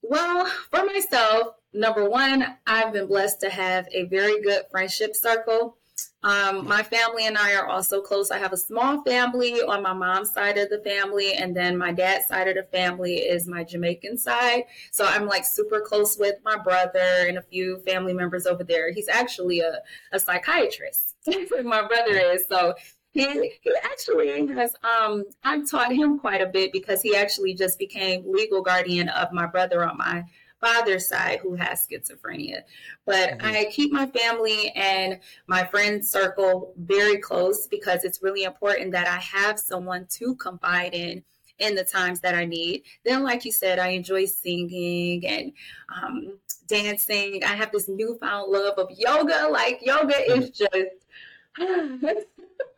Well, 0.02 0.46
for 0.70 0.86
myself, 0.86 1.56
number 1.74 2.10
one, 2.10 2.58
I've 2.68 2.92
been 2.92 3.08
blessed 3.08 3.40
to 3.42 3.50
have 3.50 3.88
a 3.94 4.04
very 4.06 4.42
good 4.42 4.64
friendship 4.70 5.16
circle. 5.16 5.78
Um, 6.24 6.68
my 6.68 6.84
family 6.84 7.26
and 7.26 7.38
I 7.38 7.56
are 7.56 7.68
also 7.68 8.02
close. 8.02 8.32
I 8.32 8.38
have 8.38 8.52
a 8.52 8.58
small 8.58 9.04
family 9.04 9.62
on 9.62 9.82
my 9.82 9.94
mom's 9.94 10.34
side 10.34 10.58
of 10.58 10.70
the 10.70 10.80
family, 10.80 11.34
and 11.34 11.56
then 11.56 11.78
my 11.78 11.92
dad's 11.92 12.28
side 12.28 12.48
of 12.48 12.56
the 12.56 12.64
family 12.64 13.16
is 13.16 13.48
my 13.48 13.64
Jamaican 13.64 14.18
side. 14.18 14.64
So 14.92 15.06
I'm 15.06 15.26
like 15.26 15.46
super 15.46 15.80
close 15.80 16.18
with 16.18 16.36
my 16.44 16.58
brother 16.58 17.26
and 17.28 17.38
a 17.38 17.42
few 17.42 17.80
family 17.86 18.14
members 18.14 18.46
over 18.46 18.64
there. 18.64 18.92
He's 18.92 19.08
actually 19.08 19.62
a, 19.62 19.80
a 20.12 20.20
psychiatrist. 20.20 21.16
my 21.64 21.88
brother 21.88 22.18
is. 22.18 22.46
So 22.50 22.74
he, 23.14 23.54
he 23.62 23.72
actually 23.84 24.48
has 24.48 24.76
um 24.84 25.24
I've 25.44 25.70
taught 25.70 25.92
him 25.92 26.20
quite 26.20 26.42
a 26.42 26.46
bit 26.46 26.72
because 26.72 27.02
he 27.02 27.16
actually 27.16 27.56
just 27.56 27.80
became 27.80 28.24
legal 28.32 28.62
guardian 28.62 29.10
of 29.10 29.32
my 29.32 29.48
brother 29.48 29.84
on 29.84 29.98
my 29.98 30.24
father's 30.60 31.08
side 31.08 31.40
who 31.40 31.56
has 31.56 31.86
schizophrenia. 31.88 32.62
But 33.06 33.32
mm-hmm. 33.32 33.48
I 33.48 33.66
keep 33.72 33.92
my 33.92 34.08
family 34.08 34.72
and 34.76 35.20
my 35.48 35.66
friend 35.66 36.06
circle 36.06 36.74
very 36.78 37.18
close 37.18 37.68
because 37.68 38.04
it's 38.04 38.24
really 38.24 38.44
important 38.44 38.92
that 38.92 39.08
I 39.08 39.18
have 39.18 39.60
someone 39.60 40.08
to 40.12 40.36
confide 40.36 40.94
in 40.94 41.24
in 41.60 41.76
the 41.76 41.84
times 41.84 42.20
that 42.22 42.36
I 42.36 42.46
need. 42.46 42.84
Then, 43.04 43.24
like 43.24 43.46
you 43.46 43.52
said, 43.52 43.80
I 43.80 43.90
enjoy 43.90 44.26
singing 44.26 45.26
and 45.26 45.52
um, 45.96 46.38
dancing. 46.68 47.44
I 47.44 47.56
have 47.56 47.72
this 47.72 47.88
newfound 47.88 48.52
love 48.52 48.78
of 48.78 48.90
yoga. 48.96 49.48
Like, 49.50 49.80
yoga 49.82 50.18
is 50.32 50.52
mm-hmm. 50.52 51.98
just. 51.98 52.26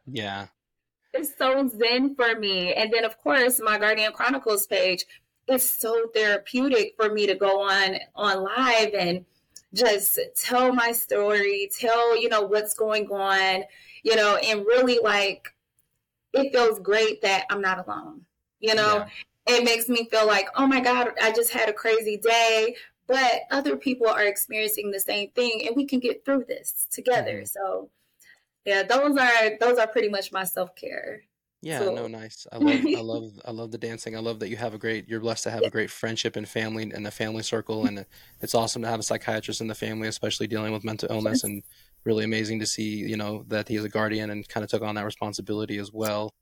yeah. 0.08 0.48
It's 1.12 1.36
so 1.36 1.68
zen 1.68 2.14
for 2.14 2.36
me. 2.40 2.72
And 2.72 2.94
then, 2.94 3.04
of 3.04 3.20
course, 3.20 3.60
my 3.60 3.80
Guardian 3.80 4.12
Chronicles 4.12 4.68
page 4.68 5.06
it's 5.50 5.70
so 5.70 6.08
therapeutic 6.13 6.94
for 6.96 7.12
me 7.12 7.25
to 7.27 7.36
go 7.36 7.62
on 7.62 7.98
on 8.15 8.44
live 8.44 8.94
and 8.94 9.25
just 9.74 10.20
tell 10.36 10.74
my 10.74 10.91
story, 10.91 11.70
tell, 11.77 12.20
you 12.20 12.29
know, 12.29 12.41
what's 12.41 12.74
going 12.74 13.08
on, 13.08 13.63
you 14.03 14.15
know, 14.15 14.38
and 14.38 14.65
really 14.65 15.00
like 15.03 15.53
it 16.34 16.51
feels 16.51 16.79
great 16.79 17.22
that 17.22 17.46
I'm 17.50 17.62
not 17.62 17.86
alone. 17.86 18.22
You 18.60 18.75
know, 18.75 19.06
yeah. 19.48 19.56
it 19.56 19.63
makes 19.63 19.88
me 19.88 20.06
feel 20.10 20.27
like, 20.27 20.48
oh 20.56 20.68
my 20.68 20.79
God, 20.79 21.10
I 21.22 21.32
just 21.32 21.51
had 21.51 21.70
a 21.70 21.74
crazy 21.74 22.18
day, 22.18 22.75
but 23.08 23.41
other 23.51 23.75
people 23.77 24.08
are 24.08 24.25
experiencing 24.25 24.91
the 24.91 25.00
same 25.00 25.32
thing 25.32 25.63
and 25.65 25.75
we 25.75 25.86
can 25.86 26.00
get 26.00 26.25
through 26.25 26.46
this 26.48 26.88
together. 26.91 27.38
Mm-hmm. 27.38 27.46
So 27.46 27.89
yeah, 28.65 28.84
those 28.84 29.18
are 29.18 29.58
those 29.60 29.77
are 29.77 29.88
pretty 29.88 30.10
much 30.10 30.32
my 30.32 30.44
self-care. 30.44 31.24
Yeah, 31.62 31.80
no, 31.80 32.08
nice. 32.08 32.48
I 32.51 32.58
love, 32.58 32.86
I 32.86 33.01
love, 33.01 33.32
I 33.46 33.51
love 33.51 33.72
the 33.72 33.78
dancing. 33.78 34.16
I 34.16 34.20
love 34.20 34.39
that 34.39 34.50
you 34.50 34.56
have 34.56 34.74
a 34.74 34.78
great, 34.78 35.10
you're 35.10 35.20
blessed 35.20 35.44
to 35.44 35.51
have 35.51 35.63
a 35.63 35.70
great 35.70 35.92
friendship 35.92 36.38
and 36.38 36.48
family 36.48 36.84
and 36.84 37.06
a 37.06 37.12
family 37.12 37.44
circle. 37.44 37.86
And 37.86 38.06
it's 38.42 38.56
awesome 38.56 38.82
to 38.84 38.88
have 38.88 39.00
a 39.00 39.04
psychiatrist 39.04 39.60
in 39.60 39.68
the 39.68 39.75
family, 39.75 40.08
especially 40.08 40.48
dealing 40.48 40.72
with 40.72 40.86
mental 40.86 41.12
illness. 41.12 41.44
And 41.44 41.63
really 42.06 42.24
amazing 42.24 42.60
to 42.60 42.66
see, 42.66 42.98
you 42.98 43.18
know, 43.18 43.44
that 43.48 43.68
he 43.68 43.75
is 43.75 43.84
a 43.84 43.89
guardian 43.89 44.30
and 44.30 44.48
kind 44.48 44.63
of 44.63 44.70
took 44.70 44.82
on 44.82 44.96
that 44.96 45.06
responsibility 45.06 45.78
as 45.78 45.92
well. 45.92 46.34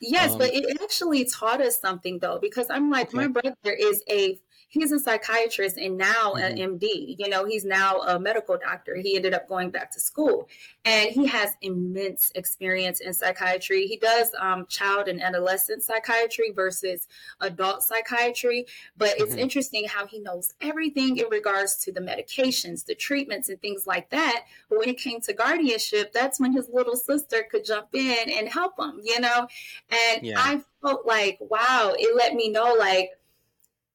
Yes, 0.00 0.32
um, 0.32 0.38
but 0.38 0.52
it 0.52 0.78
actually 0.82 1.24
taught 1.24 1.60
us 1.62 1.80
something 1.80 2.18
though, 2.18 2.38
because 2.38 2.66
I'm 2.68 2.90
like, 2.90 3.08
okay. 3.08 3.16
my 3.16 3.28
brother 3.28 3.72
is 3.72 4.02
a 4.10 4.38
he's 4.76 4.92
a 4.92 4.98
psychiatrist 4.98 5.76
and 5.76 5.96
now 5.96 6.34
mm-hmm. 6.34 6.62
an 6.62 6.78
MD. 6.78 7.16
You 7.18 7.28
know, 7.28 7.44
he's 7.44 7.64
now 7.64 8.00
a 8.02 8.18
medical 8.18 8.58
doctor. 8.58 8.96
He 8.96 9.16
ended 9.16 9.34
up 9.34 9.48
going 9.48 9.70
back 9.70 9.90
to 9.92 10.00
school 10.00 10.48
and 10.84 11.10
he 11.10 11.26
has 11.26 11.56
immense 11.62 12.30
experience 12.34 13.00
in 13.00 13.12
psychiatry. 13.12 13.86
He 13.86 13.96
does 13.96 14.30
um, 14.38 14.66
child 14.66 15.08
and 15.08 15.22
adolescent 15.22 15.82
psychiatry 15.82 16.52
versus 16.54 17.08
adult 17.40 17.82
psychiatry. 17.82 18.66
But 18.96 19.14
it's 19.18 19.30
mm-hmm. 19.30 19.38
interesting 19.38 19.88
how 19.88 20.06
he 20.06 20.20
knows 20.20 20.54
everything 20.60 21.16
in 21.16 21.26
regards 21.30 21.76
to 21.84 21.92
the 21.92 22.00
medications, 22.00 22.84
the 22.84 22.94
treatments, 22.94 23.48
and 23.48 23.60
things 23.60 23.86
like 23.86 24.10
that. 24.10 24.44
But 24.68 24.78
when 24.78 24.88
it 24.88 24.98
came 24.98 25.20
to 25.22 25.32
guardianship, 25.32 26.12
that's 26.12 26.38
when 26.38 26.52
his 26.52 26.68
little 26.72 26.96
sister 26.96 27.46
could 27.50 27.64
jump 27.64 27.88
in 27.94 28.30
and 28.30 28.48
help 28.48 28.78
him, 28.78 29.00
you 29.02 29.20
know? 29.20 29.48
And 29.90 30.22
yeah. 30.22 30.36
I 30.38 30.62
felt 30.82 31.06
like, 31.06 31.38
wow, 31.40 31.94
it 31.96 32.16
let 32.16 32.34
me 32.34 32.50
know, 32.50 32.74
like, 32.78 33.10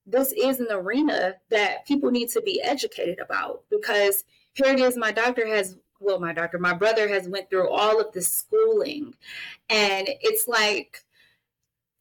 this 0.06 0.32
is 0.34 0.60
an 0.60 0.68
arena 0.72 1.36
that 1.50 1.86
people 1.86 2.12
need 2.12 2.30
to 2.30 2.42
be 2.42 2.62
educated 2.62 3.20
about 3.20 3.64
because 3.70 4.24
here 4.54 4.74
it 4.74 4.80
is 4.80 4.98
my 4.98 5.12
doctor 5.12 5.48
has 5.48 5.78
well 6.00 6.20
my 6.20 6.34
doctor 6.34 6.58
my 6.58 6.74
brother 6.74 7.08
has 7.08 7.30
went 7.30 7.50
through 7.50 7.70
all 7.70 8.00
of 8.00 8.12
the 8.14 8.22
schooling. 8.22 9.14
And 9.70 10.10
it's 10.22 10.48
like 10.48 11.04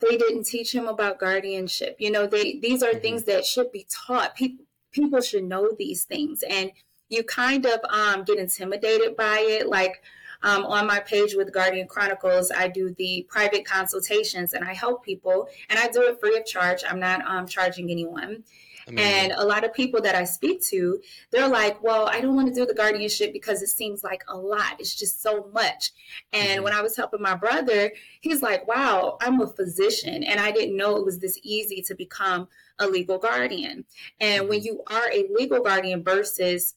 they 0.00 0.16
didn't 0.16 0.45
teach 0.45 0.75
him 0.75 0.88
about 0.88 1.21
guardianship. 1.21 1.97
You 1.99 2.11
know 2.11 2.26
they 2.26 2.59
these 2.59 2.83
are 2.83 2.90
mm-hmm. 2.90 3.00
things 3.00 3.25
that 3.25 3.45
should 3.45 3.71
be 3.71 3.87
taught. 3.90 4.35
People 4.35 4.64
people 4.92 5.21
should 5.21 5.45
know 5.45 5.71
these 5.78 6.04
things. 6.04 6.42
And 6.49 6.73
you 7.09 7.23
kind 7.25 7.66
of 7.66 7.80
um, 7.88 8.25
get 8.25 8.38
intimidated 8.38 9.16
by 9.16 9.38
it. 9.40 9.69
Like 9.69 10.02
um, 10.42 10.64
on 10.64 10.87
my 10.87 11.00
page 11.00 11.35
with 11.35 11.52
Guardian 11.52 11.87
Chronicles, 11.87 12.50
I 12.50 12.68
do 12.68 12.94
the 12.97 13.26
private 13.28 13.64
consultations 13.64 14.54
and 14.54 14.64
I 14.64 14.73
help 14.75 15.04
people, 15.04 15.49
and 15.68 15.78
I 15.78 15.88
do 15.88 16.02
it 16.02 16.20
free 16.20 16.37
of 16.37 16.47
charge. 16.47 16.82
I'm 16.88 17.00
not 17.00 17.25
um, 17.26 17.47
charging 17.47 17.90
anyone. 17.90 18.44
Amazing. 18.87 19.12
And 19.12 19.32
a 19.32 19.44
lot 19.44 19.64
of 19.64 19.73
people 19.73 20.00
that 20.02 20.14
I 20.14 20.25
speak 20.25 20.62
to, 20.66 21.00
they're 21.30 21.49
like, 21.49 21.82
well, 21.82 22.09
I 22.09 22.20
don't 22.20 22.35
want 22.35 22.49
to 22.49 22.54
do 22.54 22.66
the 22.66 22.75
guardianship 22.75 23.32
because 23.32 23.62
it 23.62 23.68
seems 23.68 24.02
like 24.02 24.23
a 24.28 24.37
lot. 24.37 24.76
It's 24.78 24.94
just 24.94 25.23
so 25.23 25.49
much. 25.52 25.92
And 26.32 26.49
mm-hmm. 26.49 26.64
when 26.64 26.73
I 26.73 26.80
was 26.80 26.97
helping 26.97 27.23
my 27.23 27.35
brother, 27.35 27.92
he's 28.20 28.42
like, 28.42 28.66
wow, 28.66 29.18
I'm 29.20 29.40
a 29.40 29.47
physician 29.47 30.25
and 30.25 30.40
I 30.40 30.50
didn't 30.50 30.76
know 30.76 30.97
it 30.97 31.04
was 31.04 31.18
this 31.18 31.38
easy 31.42 31.82
to 31.82 31.94
become 31.94 32.49
a 32.78 32.87
legal 32.87 33.18
guardian. 33.18 33.85
And 34.18 34.42
mm-hmm. 34.42 34.49
when 34.49 34.62
you 34.62 34.82
are 34.88 35.11
a 35.12 35.28
legal 35.35 35.62
guardian 35.62 36.02
versus 36.02 36.75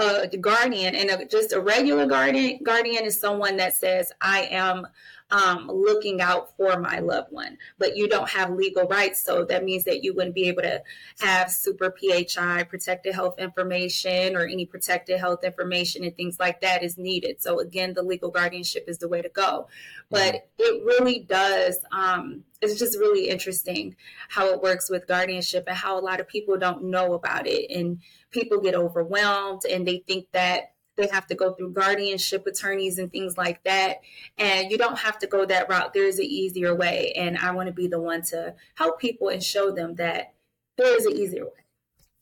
a 0.00 0.36
guardian 0.36 0.94
and 0.94 1.10
a, 1.10 1.24
just 1.26 1.52
a 1.52 1.60
regular 1.60 2.06
guardian 2.06 2.58
guardian 2.62 3.04
is 3.04 3.18
someone 3.18 3.56
that 3.56 3.74
says 3.74 4.12
i 4.20 4.42
am 4.50 4.86
um, 5.30 5.70
looking 5.72 6.20
out 6.20 6.56
for 6.56 6.78
my 6.78 6.98
loved 6.98 7.32
one. 7.32 7.58
But 7.78 7.96
you 7.96 8.08
don't 8.08 8.28
have 8.28 8.50
legal 8.50 8.86
rights 8.86 9.22
so 9.22 9.44
that 9.44 9.64
means 9.64 9.84
that 9.84 10.02
you 10.02 10.14
wouldn't 10.14 10.34
be 10.34 10.48
able 10.48 10.62
to 10.62 10.82
have 11.20 11.50
super 11.50 11.94
phi 11.98 12.64
protected 12.64 13.14
health 13.14 13.38
information 13.38 14.36
or 14.36 14.46
any 14.46 14.66
protected 14.66 15.18
health 15.18 15.44
information 15.44 16.04
and 16.04 16.16
things 16.16 16.38
like 16.38 16.60
that 16.60 16.82
is 16.82 16.98
needed. 16.98 17.40
So 17.42 17.60
again 17.60 17.94
the 17.94 18.02
legal 18.02 18.30
guardianship 18.30 18.84
is 18.88 18.98
the 18.98 19.08
way 19.08 19.22
to 19.22 19.28
go. 19.28 19.68
But 20.10 20.34
mm-hmm. 20.34 20.40
it 20.58 20.84
really 20.84 21.20
does 21.20 21.78
um, 21.92 22.44
it's 22.60 22.78
just 22.78 22.98
really 22.98 23.28
interesting 23.28 23.96
how 24.28 24.46
it 24.52 24.62
works 24.62 24.90
with 24.90 25.06
guardianship 25.06 25.64
and 25.66 25.76
how 25.76 25.98
a 25.98 26.02
lot 26.02 26.20
of 26.20 26.28
people 26.28 26.58
don't 26.58 26.84
know 26.84 27.14
about 27.14 27.46
it. 27.46 27.70
And 27.70 28.00
people 28.30 28.60
get 28.60 28.74
overwhelmed 28.74 29.62
and 29.64 29.86
they 29.86 30.04
think 30.06 30.26
that 30.32 30.72
they 31.00 31.08
have 31.08 31.26
to 31.26 31.34
go 31.34 31.52
through 31.52 31.72
guardianship 31.72 32.46
attorneys 32.46 32.98
and 32.98 33.10
things 33.10 33.36
like 33.36 33.62
that 33.64 34.00
and 34.38 34.70
you 34.70 34.78
don't 34.78 34.98
have 34.98 35.18
to 35.18 35.26
go 35.26 35.44
that 35.44 35.68
route 35.68 35.92
there's 35.92 36.18
an 36.18 36.24
easier 36.24 36.74
way 36.74 37.12
and 37.16 37.38
i 37.38 37.50
want 37.50 37.66
to 37.66 37.72
be 37.72 37.86
the 37.88 38.00
one 38.00 38.22
to 38.22 38.54
help 38.74 39.00
people 39.00 39.28
and 39.28 39.42
show 39.42 39.70
them 39.70 39.94
that 39.96 40.34
there 40.76 40.96
is 40.96 41.06
an 41.06 41.12
easier 41.12 41.44
way 41.44 41.64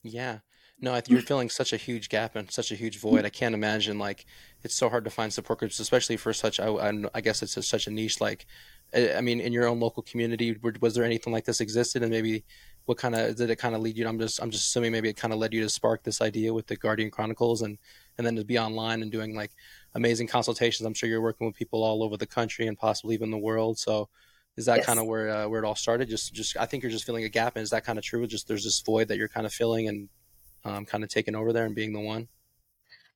yeah 0.02 0.38
No, 0.80 1.00
you're 1.08 1.22
filling 1.22 1.50
such 1.50 1.72
a 1.72 1.76
huge 1.76 2.08
gap 2.08 2.36
and 2.36 2.50
such 2.50 2.70
a 2.70 2.76
huge 2.76 3.00
void. 3.00 3.24
I 3.24 3.30
can't 3.30 3.54
imagine 3.54 3.98
like 3.98 4.26
it's 4.62 4.76
so 4.76 4.88
hard 4.88 5.04
to 5.04 5.10
find 5.10 5.32
support 5.32 5.58
groups, 5.58 5.80
especially 5.80 6.16
for 6.16 6.32
such. 6.32 6.60
I, 6.60 6.68
I 7.12 7.20
guess 7.20 7.42
it's 7.42 7.56
a, 7.56 7.62
such 7.62 7.88
a 7.88 7.90
niche. 7.90 8.20
Like, 8.20 8.46
I 8.94 9.20
mean, 9.20 9.40
in 9.40 9.52
your 9.52 9.66
own 9.66 9.80
local 9.80 10.04
community, 10.04 10.56
was 10.80 10.94
there 10.94 11.02
anything 11.04 11.32
like 11.32 11.44
this 11.46 11.60
existed, 11.60 12.02
and 12.02 12.12
maybe 12.12 12.44
what 12.86 12.96
kind 12.96 13.16
of 13.16 13.34
did 13.36 13.50
it 13.50 13.56
kind 13.56 13.74
of 13.74 13.80
lead 13.82 13.96
you? 13.98 14.06
I'm 14.06 14.20
just 14.20 14.40
I'm 14.40 14.50
just 14.50 14.68
assuming 14.68 14.92
maybe 14.92 15.08
it 15.08 15.16
kind 15.16 15.34
of 15.34 15.40
led 15.40 15.52
you 15.52 15.62
to 15.62 15.68
spark 15.68 16.04
this 16.04 16.20
idea 16.20 16.54
with 16.54 16.68
the 16.68 16.76
Guardian 16.76 17.10
Chronicles, 17.10 17.62
and 17.62 17.76
and 18.18 18.26
then 18.26 18.36
to 18.36 18.44
be 18.44 18.58
online 18.58 19.00
and 19.00 19.10
doing 19.10 19.34
like 19.34 19.52
amazing 19.94 20.26
consultations. 20.26 20.86
I'm 20.86 20.94
sure 20.94 21.08
you're 21.08 21.22
working 21.22 21.46
with 21.46 21.56
people 21.56 21.82
all 21.82 22.02
over 22.02 22.16
the 22.16 22.26
country 22.26 22.66
and 22.66 22.76
possibly 22.76 23.14
even 23.14 23.30
the 23.30 23.38
world. 23.38 23.78
So 23.78 24.08
is 24.56 24.66
that 24.66 24.78
yes. 24.78 24.86
kind 24.86 24.98
of 24.98 25.06
where 25.06 25.30
uh, 25.30 25.48
where 25.48 25.62
it 25.62 25.66
all 25.66 25.76
started? 25.76 26.08
Just 26.08 26.34
just 26.34 26.56
I 26.56 26.66
think 26.66 26.82
you're 26.82 26.90
just 26.90 27.06
filling 27.06 27.24
a 27.24 27.28
gap, 27.28 27.54
and 27.54 27.62
is 27.62 27.70
that 27.70 27.84
kind 27.84 27.98
of 27.98 28.04
true? 28.04 28.26
Just 28.26 28.48
there's 28.48 28.64
this 28.64 28.80
void 28.80 29.08
that 29.08 29.16
you're 29.16 29.28
kind 29.28 29.46
of 29.46 29.52
filling 29.52 29.88
and 29.88 30.08
um, 30.64 30.84
kind 30.84 31.04
of 31.04 31.10
taking 31.10 31.36
over 31.36 31.52
there 31.52 31.64
and 31.64 31.76
being 31.76 31.92
the 31.92 32.00
one. 32.00 32.28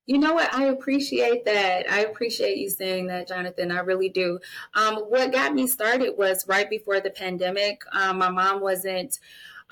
You 0.07 0.19
know 0.19 0.35
what? 0.35 0.53
I 0.53 0.65
appreciate 0.65 1.45
that. 1.45 1.91
I 1.91 2.01
appreciate 2.01 2.59
you 2.59 2.69
saying 2.69 3.07
that, 3.07 3.29
Jonathan. 3.29 3.71
I 3.71 3.81
really 3.81 4.09
do. 4.09 4.41
Um, 4.75 4.97
what 4.97 5.33
got 5.33 5.55
me 5.55 5.69
started 5.69 6.15
was 6.17 6.47
right 6.49 6.69
before 6.69 7.01
the 7.01 7.11
pandemic. 7.11 7.83
Um, 7.93 8.19
my 8.19 8.29
mom 8.29 8.61
wasn't 8.61 9.21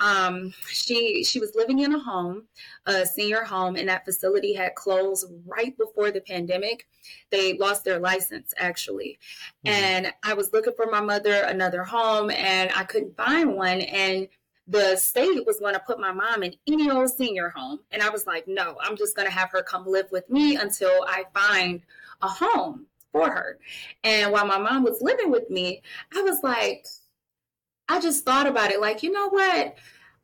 um, 0.01 0.53
she 0.67 1.23
she 1.23 1.39
was 1.39 1.55
living 1.55 1.81
in 1.81 1.95
a 1.95 1.99
home, 1.99 2.45
a 2.87 3.05
senior 3.07 3.45
home, 3.45 3.77
and 3.77 3.89
that 3.89 4.05
facility 4.05 4.55
had 4.55 4.75
closed 4.75 5.27
right 5.47 5.77
before 5.77 6.11
the 6.11 6.23
pandemic. 6.23 6.87
They 7.31 7.57
lost 7.59 7.85
their 7.85 8.01
license 8.01 8.55
actually, 8.57 9.19
mm-hmm. 9.65 9.75
and 9.75 10.13
I 10.25 10.35
was 10.35 10.53
looking 10.53 10.73
for 10.75 10.87
my 10.91 11.01
mother 11.01 11.43
another 11.43 11.85
home, 11.85 12.31
and 12.31 12.71
I 12.75 12.85
couldn't 12.85 13.17
find 13.17 13.55
one. 13.55 13.83
And 13.83 14.29
the 14.67 14.97
state 14.97 15.45
was 15.47 15.59
going 15.59 15.75
to 15.75 15.81
put 15.81 16.01
my 16.01 16.13
mom 16.13 16.43
in 16.43 16.55
any 16.67 16.91
old 16.91 17.11
senior 17.11 17.51
home, 17.51 17.81
and 17.91 18.03
I 18.03 18.09
was 18.09 18.27
like, 18.27 18.49
no, 18.49 18.77
I'm 18.83 18.97
just 18.97 19.15
going 19.15 19.29
to 19.29 19.35
have 19.35 19.51
her 19.53 19.63
come 19.63 19.87
live 19.87 20.11
with 20.11 20.29
me 20.31 20.57
until 20.57 21.05
I 21.07 21.25
find 21.35 21.83
a 22.23 22.29
home 22.29 22.87
for 23.13 23.31
her. 23.31 23.59
And 24.05 24.33
while 24.33 24.47
my 24.47 24.59
mom 24.59 24.85
was 24.85 25.03
living 25.03 25.31
with 25.31 25.51
me, 25.51 25.83
I 26.17 26.23
was 26.23 26.41
like 26.43 26.87
I 27.91 28.01
just 28.01 28.25
thought 28.25 28.47
about 28.47 28.71
it 28.71 28.81
like, 28.81 29.03
you 29.03 29.11
know 29.11 29.29
what? 29.29 29.77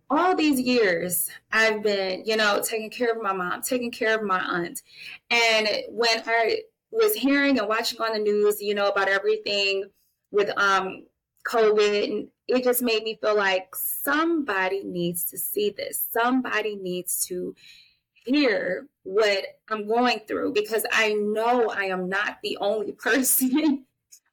All 0.09 0.37
these 0.37 0.61
years 0.61 1.29
I've 1.51 1.83
been, 1.83 2.23
you 2.25 2.37
know, 2.37 2.63
taking 2.63 2.91
care 2.91 3.11
of 3.11 3.21
my 3.21 3.33
mom, 3.33 3.61
taking 3.61 3.91
care 3.91 4.15
of 4.15 4.23
my 4.23 4.39
aunt. 4.39 4.83
And 5.31 5.69
when 5.89 6.23
I 6.27 6.61
was 6.93 7.15
hearing 7.15 7.59
and 7.59 7.67
watching 7.67 8.01
on 8.01 8.13
the 8.13 8.21
news, 8.21 8.63
you 8.63 8.77
know, 8.77 8.89
about 8.89 9.09
everything 9.09 9.91
with 10.31 10.57
um 10.57 11.07
COVID, 11.49 12.29
it 12.47 12.63
just 12.63 12.83
made 12.83 13.03
me 13.03 13.19
feel 13.21 13.37
like 13.37 13.75
somebody 13.75 14.85
needs 14.85 15.25
to 15.25 15.37
see 15.37 15.71
this. 15.71 16.07
Somebody 16.13 16.77
needs 16.77 17.27
to 17.27 17.53
hear 18.27 18.87
what 19.03 19.45
I'm 19.69 19.89
going 19.89 20.21
through 20.29 20.53
because 20.53 20.87
I 20.93 21.15
know 21.15 21.71
I 21.71 21.87
am 21.87 22.09
not 22.09 22.39
the 22.45 22.59
only 22.61 22.93
person 22.99 23.85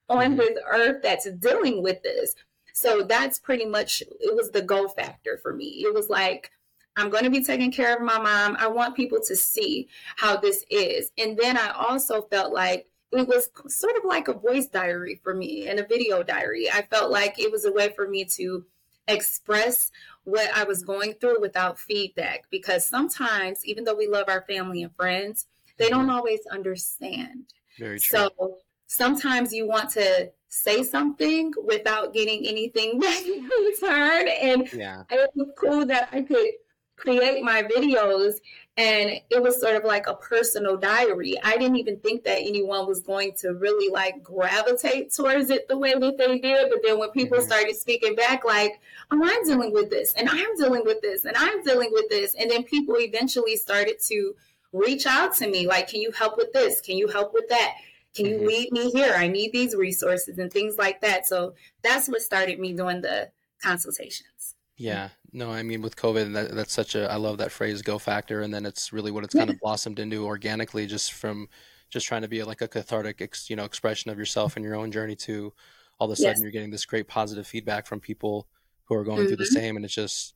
on 0.08 0.18
mm-hmm. 0.18 0.36
this 0.38 0.60
earth 0.72 1.02
that's 1.02 1.28
dealing 1.32 1.82
with 1.82 2.04
this. 2.04 2.36
So 2.74 3.04
that's 3.04 3.40
pretty 3.40 3.66
much 3.66 4.02
it 4.02 4.36
was 4.36 4.52
the 4.52 4.62
go 4.62 4.88
factor 4.88 5.38
for 5.42 5.54
me. 5.54 5.84
It 5.86 5.94
was 5.94 6.10
like 6.10 6.52
I'm 6.96 7.10
going 7.10 7.24
to 7.24 7.30
be 7.30 7.44
taking 7.44 7.72
care 7.72 7.96
of 7.96 8.02
my 8.02 8.20
mom. 8.20 8.56
I 8.60 8.68
want 8.68 8.96
people 8.96 9.20
to 9.26 9.36
see 9.36 9.88
how 10.16 10.38
this 10.38 10.64
is. 10.70 11.12
And 11.18 11.38
then 11.38 11.58
I 11.58 11.72
also 11.72 12.22
felt 12.24 12.54
like 12.54 12.88
it 13.12 13.28
was 13.28 13.50
sort 13.68 13.96
of 13.98 14.04
like 14.06 14.28
a 14.28 14.34
voice 14.34 14.68
diary 14.68 15.20
for 15.24 15.34
me 15.34 15.68
and 15.68 15.80
a 15.80 15.88
video 15.88 16.24
diary. 16.24 16.70
I 16.70 16.84
felt 16.84 17.12
like 17.12 17.40
it 17.40 17.52
was 17.52 17.66
a 17.66 17.72
way 17.72 17.92
for 17.96 18.08
me 18.08 18.26
to 18.26 18.66
express 19.08 19.92
what 20.24 20.50
I 20.56 20.64
was 20.64 20.84
going 20.84 21.14
through 21.14 21.42
without 21.42 21.80
feedback 21.80 22.46
because 22.50 22.86
sometimes, 22.86 23.66
even 23.66 23.84
though 23.84 23.96
we 23.96 24.08
love 24.08 24.30
our 24.30 24.42
family 24.48 24.84
and 24.84 24.96
friends, 24.96 25.48
they 25.78 25.90
don't 25.90 26.08
mm-hmm. 26.08 26.16
always 26.16 26.46
understand. 26.52 27.46
Very 27.78 28.00
true. 28.00 28.20
So 28.20 28.58
sometimes 28.88 29.54
you 29.54 29.68
want 29.68 29.90
to 29.92 30.32
say 30.54 30.84
something 30.84 31.52
without 31.64 32.14
getting 32.14 32.46
anything 32.46 33.00
back 33.00 33.26
in 33.26 33.44
return. 33.44 34.28
And 34.28 34.72
yeah. 34.74 35.04
it 35.10 35.30
was 35.36 35.50
cool 35.58 35.86
that 35.88 36.10
I 36.12 36.22
could 36.22 36.48
create 36.96 37.44
my 37.44 37.64
videos 37.64 38.36
and 38.78 39.20
it 39.30 39.42
was 39.42 39.60
sort 39.60 39.76
of 39.76 39.84
like 39.84 40.08
a 40.08 40.14
personal 40.14 40.78
diary. 40.78 41.36
I 41.44 41.58
didn't 41.58 41.78
even 41.78 41.98
think 42.00 42.24
that 42.24 42.38
anyone 42.40 42.88
was 42.88 43.02
going 43.02 43.34
to 43.40 43.56
really 43.56 43.92
like 43.92 44.24
gravitate 44.24 45.12
towards 45.12 45.50
it 45.50 45.68
the 45.68 45.78
way 45.78 45.94
that 45.94 46.18
they 46.18 46.40
did. 46.40 46.70
But 46.70 46.80
then 46.84 47.00
when 47.00 47.10
people 47.12 47.40
mm-hmm. 47.40 47.48
started 47.48 47.76
speaking 47.76 48.16
back, 48.16 48.46
like, 48.46 48.80
oh, 49.12 49.22
I'm 49.24 49.44
dealing 49.46 49.74
with 49.74 49.90
this, 49.90 50.14
and 50.14 50.30
I'm 50.30 50.56
dealing 50.58 50.84
with 50.86 51.02
this, 51.02 51.26
and 51.26 51.36
I'm 51.36 51.64
dealing 51.64 51.90
with 51.92 52.10
this. 52.10 52.36
And 52.36 52.50
then 52.50 52.64
people 52.64 52.96
eventually 52.98 53.58
started 53.58 54.00
to 54.08 54.36
reach 54.72 55.06
out 55.06 55.36
to 55.36 55.48
me, 55.48 55.68
like, 55.68 55.88
can 55.88 56.02
you 56.02 56.12
help 56.12 56.38
with 56.38 56.52
this? 56.54 56.82
Can 56.82 56.98
you 56.98 57.08
help 57.08 57.34
with 57.34 57.48
that? 57.50 57.76
Can 58.16 58.26
you 58.26 58.46
lead 58.46 58.72
me 58.72 58.92
here? 58.92 59.14
I 59.16 59.28
need 59.28 59.52
these 59.52 59.76
resources 59.76 60.38
and 60.38 60.52
things 60.52 60.78
like 60.78 61.02
that. 61.02 61.26
So 61.28 61.56
that's 61.82 62.08
what 62.08 62.22
started 62.22 62.60
me 62.60 62.74
doing 62.74 63.02
the 63.02 63.32
consultations. 63.62 64.56
Yeah, 64.78 65.10
no, 65.32 65.52
I 65.52 65.64
mean 65.64 65.82
with 65.82 65.96
COVID, 65.96 66.34
that, 66.34 66.56
that's 66.56 66.74
such 66.74 66.96
a 66.96 67.12
I 67.12 67.16
love 67.16 67.38
that 67.38 67.52
phrase 67.52 67.82
"go 67.82 68.00
factor," 68.00 68.42
and 68.42 68.54
then 68.54 68.66
it's 68.66 68.92
really 68.92 69.12
what 69.12 69.24
it's 69.24 69.36
kind 69.36 69.50
of 69.50 69.60
blossomed 69.60 70.00
into 70.00 70.26
organically, 70.26 70.88
just 70.88 71.14
from 71.14 71.48
just 71.90 72.08
trying 72.08 72.24
to 72.24 72.28
be 72.28 72.44
like 72.44 72.62
a 72.62 72.68
cathartic, 72.68 73.22
ex, 73.22 73.50
you 73.50 73.56
know, 73.56 73.66
expression 73.66 74.10
of 74.10 74.18
yourself 74.18 74.56
and 74.56 74.66
your 74.66 74.76
own 74.76 74.92
journey. 74.92 75.16
To 75.16 75.54
all 76.00 76.08
of 76.08 76.12
a 76.12 76.16
sudden, 76.16 76.32
yes. 76.32 76.42
you're 76.42 76.52
getting 76.52 76.72
this 76.72 76.86
great 76.86 77.08
positive 77.08 77.46
feedback 77.46 77.86
from 77.86 78.00
people 78.00 78.48
who 78.86 78.96
are 78.96 79.04
going 79.04 79.20
mm-hmm. 79.20 79.28
through 79.28 79.38
the 79.38 79.44
mm-hmm. 79.44 79.56
same, 79.56 79.76
and 79.76 79.86
it's 79.86 79.94
just 79.94 80.34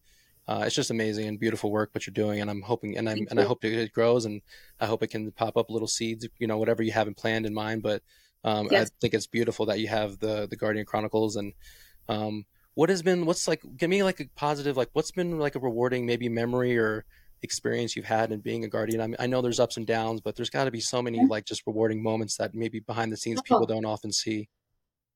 uh, 0.48 0.64
it's 0.66 0.76
just 0.76 0.92
amazing 0.92 1.28
and 1.28 1.40
beautiful 1.40 1.72
work 1.72 1.90
what 1.94 2.08
you're 2.08 2.14
doing 2.14 2.42
and 2.42 2.50
i'm 2.50 2.62
hoping 2.62 2.98
and, 2.98 3.10
I'm, 3.10 3.28
and 3.30 3.40
i 3.40 3.44
hope 3.44 3.64
it 3.64 3.92
grows 3.92 4.26
and 4.26 4.42
i 4.80 4.86
hope 4.86 5.04
it 5.04 5.08
can 5.08 5.32
pop 5.32 5.58
up 5.58 5.70
little 5.70 5.88
seeds 5.88 6.28
you 6.40 6.48
know 6.48 6.58
whatever 6.58 6.84
you 6.84 6.92
haven't 6.92 7.18
planned 7.18 7.46
in 7.46 7.54
mind 7.54 7.84
but 7.84 8.02
um, 8.44 8.68
yes. 8.72 8.88
i 8.88 8.92
think 9.02 9.14
it's 9.14 9.28
beautiful 9.28 9.66
that 9.66 9.80
you 9.80 9.88
have 9.88 10.20
the 10.20 10.48
the 10.50 10.56
guardian 10.56 10.86
chronicles 10.86 11.36
and 11.36 11.54
um, 12.10 12.46
what 12.78 12.90
has 12.90 13.02
been 13.02 13.26
what's 13.26 13.48
like 13.48 13.62
give 13.76 13.90
me 13.90 14.04
like 14.04 14.20
a 14.20 14.26
positive 14.36 14.78
like 14.78 14.90
what's 14.94 15.10
been 15.10 15.40
like 15.40 15.56
a 15.56 15.60
rewarding 15.60 16.06
maybe 16.06 16.30
memory 16.30 16.78
or 16.78 17.06
experience 17.42 17.96
you've 17.96 18.06
had 18.06 18.32
in 18.32 18.40
being 18.40 18.64
a 18.64 18.68
guardian? 18.68 19.02
I, 19.02 19.08
mean, 19.08 19.16
I 19.20 19.28
know 19.28 19.42
there's 19.42 19.60
ups 19.60 19.78
and 19.78 19.88
downs 19.88 20.22
but 20.22 20.36
there's 20.36 20.52
got 20.52 20.66
to 20.66 20.72
be 20.72 20.80
so 20.80 21.02
many 21.02 21.26
like 21.26 21.46
just 21.46 21.64
rewarding 21.66 22.04
moments 22.04 22.38
that 22.38 22.54
maybe 22.54 22.80
behind 22.80 23.12
the 23.12 23.18
scenes 23.18 23.42
people 23.42 23.66
don't 23.66 23.86
often 23.86 24.12
see 24.12 24.48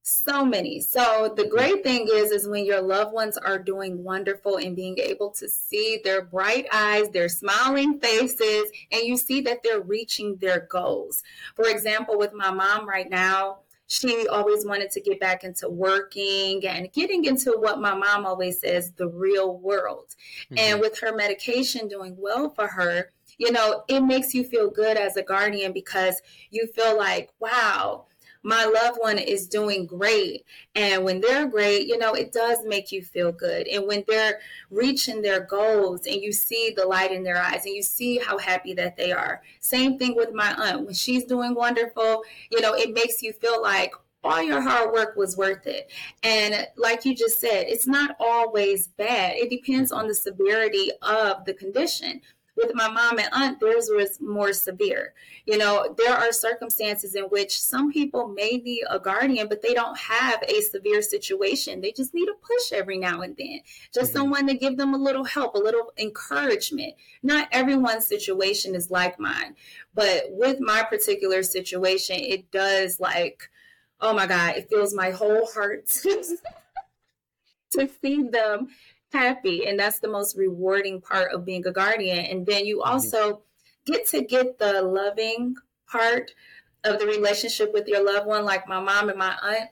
so 0.03 0.43
many. 0.45 0.79
So 0.81 1.33
the 1.35 1.47
great 1.47 1.83
thing 1.83 2.07
is 2.11 2.31
is 2.31 2.47
when 2.47 2.65
your 2.65 2.81
loved 2.81 3.13
ones 3.13 3.37
are 3.37 3.59
doing 3.59 4.03
wonderful 4.03 4.57
and 4.57 4.75
being 4.75 4.97
able 4.97 5.29
to 5.31 5.47
see 5.47 5.99
their 6.03 6.23
bright 6.23 6.65
eyes, 6.73 7.09
their 7.09 7.29
smiling 7.29 7.99
faces, 7.99 8.71
and 8.91 9.03
you 9.03 9.17
see 9.17 9.41
that 9.41 9.61
they're 9.63 9.81
reaching 9.81 10.37
their 10.37 10.67
goals. 10.69 11.23
For 11.55 11.67
example, 11.67 12.17
with 12.17 12.33
my 12.33 12.51
mom 12.51 12.87
right 12.87 13.09
now, 13.09 13.59
she 13.91 14.25
always 14.29 14.65
wanted 14.65 14.89
to 14.91 15.01
get 15.01 15.19
back 15.19 15.43
into 15.43 15.69
working 15.69 16.65
and 16.65 16.91
getting 16.93 17.25
into 17.25 17.57
what 17.59 17.81
my 17.81 17.93
mom 17.93 18.25
always 18.25 18.61
says 18.61 18.93
the 18.93 19.09
real 19.09 19.57
world. 19.57 20.15
Mm-hmm. 20.45 20.55
And 20.59 20.79
with 20.79 20.97
her 20.99 21.13
medication 21.13 21.89
doing 21.89 22.15
well 22.17 22.51
for 22.51 22.67
her, 22.67 23.11
you 23.37 23.51
know, 23.51 23.83
it 23.89 23.99
makes 23.99 24.33
you 24.33 24.45
feel 24.45 24.69
good 24.69 24.95
as 24.95 25.17
a 25.17 25.23
guardian 25.23 25.73
because 25.73 26.21
you 26.51 26.67
feel 26.67 26.97
like, 26.97 27.31
wow, 27.39 28.05
my 28.43 28.65
loved 28.65 28.97
one 28.99 29.17
is 29.17 29.47
doing 29.47 29.85
great. 29.85 30.45
And 30.75 31.03
when 31.03 31.21
they're 31.21 31.47
great, 31.47 31.87
you 31.87 31.97
know, 31.97 32.13
it 32.13 32.31
does 32.31 32.59
make 32.65 32.91
you 32.91 33.01
feel 33.01 33.31
good. 33.31 33.67
And 33.67 33.87
when 33.87 34.03
they're 34.07 34.39
reaching 34.69 35.21
their 35.21 35.41
goals 35.41 36.05
and 36.07 36.21
you 36.21 36.31
see 36.31 36.73
the 36.75 36.85
light 36.85 37.11
in 37.11 37.23
their 37.23 37.37
eyes 37.37 37.65
and 37.65 37.75
you 37.75 37.83
see 37.83 38.17
how 38.17 38.37
happy 38.37 38.73
that 38.73 38.97
they 38.97 39.11
are. 39.11 39.41
Same 39.59 39.97
thing 39.97 40.15
with 40.15 40.33
my 40.33 40.53
aunt. 40.53 40.85
When 40.85 40.93
she's 40.93 41.25
doing 41.25 41.55
wonderful, 41.55 42.23
you 42.49 42.61
know, 42.61 42.73
it 42.73 42.93
makes 42.93 43.21
you 43.21 43.33
feel 43.33 43.61
like, 43.61 43.93
all 44.23 44.39
your 44.39 44.61
hard 44.61 44.91
work 44.93 45.15
was 45.15 45.35
worth 45.35 45.65
it. 45.65 45.91
And 46.21 46.67
like 46.77 47.05
you 47.05 47.15
just 47.15 47.39
said, 47.39 47.65
it's 47.67 47.87
not 47.87 48.15
always 48.19 48.87
bad. 48.89 49.33
It 49.35 49.49
depends 49.49 49.91
on 49.91 50.07
the 50.07 50.13
severity 50.13 50.91
of 51.01 51.43
the 51.45 51.55
condition 51.55 52.21
with 52.61 52.75
my 52.75 52.89
mom 52.89 53.19
and 53.19 53.29
aunt, 53.31 53.59
theirs 53.59 53.89
was 53.93 54.19
more 54.21 54.53
severe. 54.53 55.13
You 55.45 55.57
know, 55.57 55.95
there 55.97 56.13
are 56.13 56.31
circumstances 56.31 57.15
in 57.15 57.23
which 57.25 57.59
some 57.59 57.91
people 57.91 58.27
may 58.27 58.61
need 58.63 58.83
a 58.89 58.99
guardian, 58.99 59.47
but 59.47 59.61
they 59.61 59.73
don't 59.73 59.97
have 59.97 60.43
a 60.43 60.61
severe 60.61 61.01
situation. 61.01 61.81
They 61.81 61.91
just 61.91 62.13
need 62.13 62.29
a 62.29 62.33
push 62.33 62.71
every 62.71 62.97
now 62.97 63.21
and 63.21 63.35
then, 63.37 63.61
just 63.93 64.11
mm-hmm. 64.11 64.19
someone 64.19 64.47
to 64.47 64.53
give 64.53 64.77
them 64.77 64.93
a 64.93 64.97
little 64.97 65.25
help, 65.25 65.55
a 65.55 65.59
little 65.59 65.91
encouragement. 65.97 66.93
Not 67.23 67.47
everyone's 67.51 68.05
situation 68.05 68.75
is 68.75 68.91
like 68.91 69.19
mine, 69.19 69.55
but 69.93 70.25
with 70.29 70.59
my 70.59 70.83
particular 70.83 71.43
situation, 71.43 72.17
it 72.19 72.51
does 72.51 72.99
like, 72.99 73.49
oh 73.99 74.13
my 74.13 74.27
God, 74.27 74.55
it 74.55 74.69
fills 74.69 74.93
my 74.93 75.11
whole 75.11 75.47
heart 75.47 75.87
to 77.71 77.89
see 78.01 78.23
them 78.23 78.67
happy. 79.11 79.67
And 79.67 79.79
that's 79.79 79.99
the 79.99 80.07
most 80.07 80.37
rewarding 80.37 81.01
part 81.01 81.31
of 81.33 81.45
being 81.45 81.65
a 81.65 81.71
guardian. 81.71 82.19
And 82.19 82.45
then 82.45 82.65
you 82.65 82.77
mm-hmm. 82.79 82.91
also 82.91 83.41
get 83.85 84.07
to 84.09 84.21
get 84.21 84.59
the 84.59 84.81
loving 84.81 85.55
part 85.89 86.31
of 86.83 86.99
the 86.99 87.05
relationship 87.05 87.73
with 87.73 87.87
your 87.87 88.03
loved 88.03 88.27
one, 88.27 88.45
like 88.45 88.67
my 88.67 88.79
mom 88.79 89.09
and 89.09 89.17
my 89.17 89.35
aunt. 89.43 89.69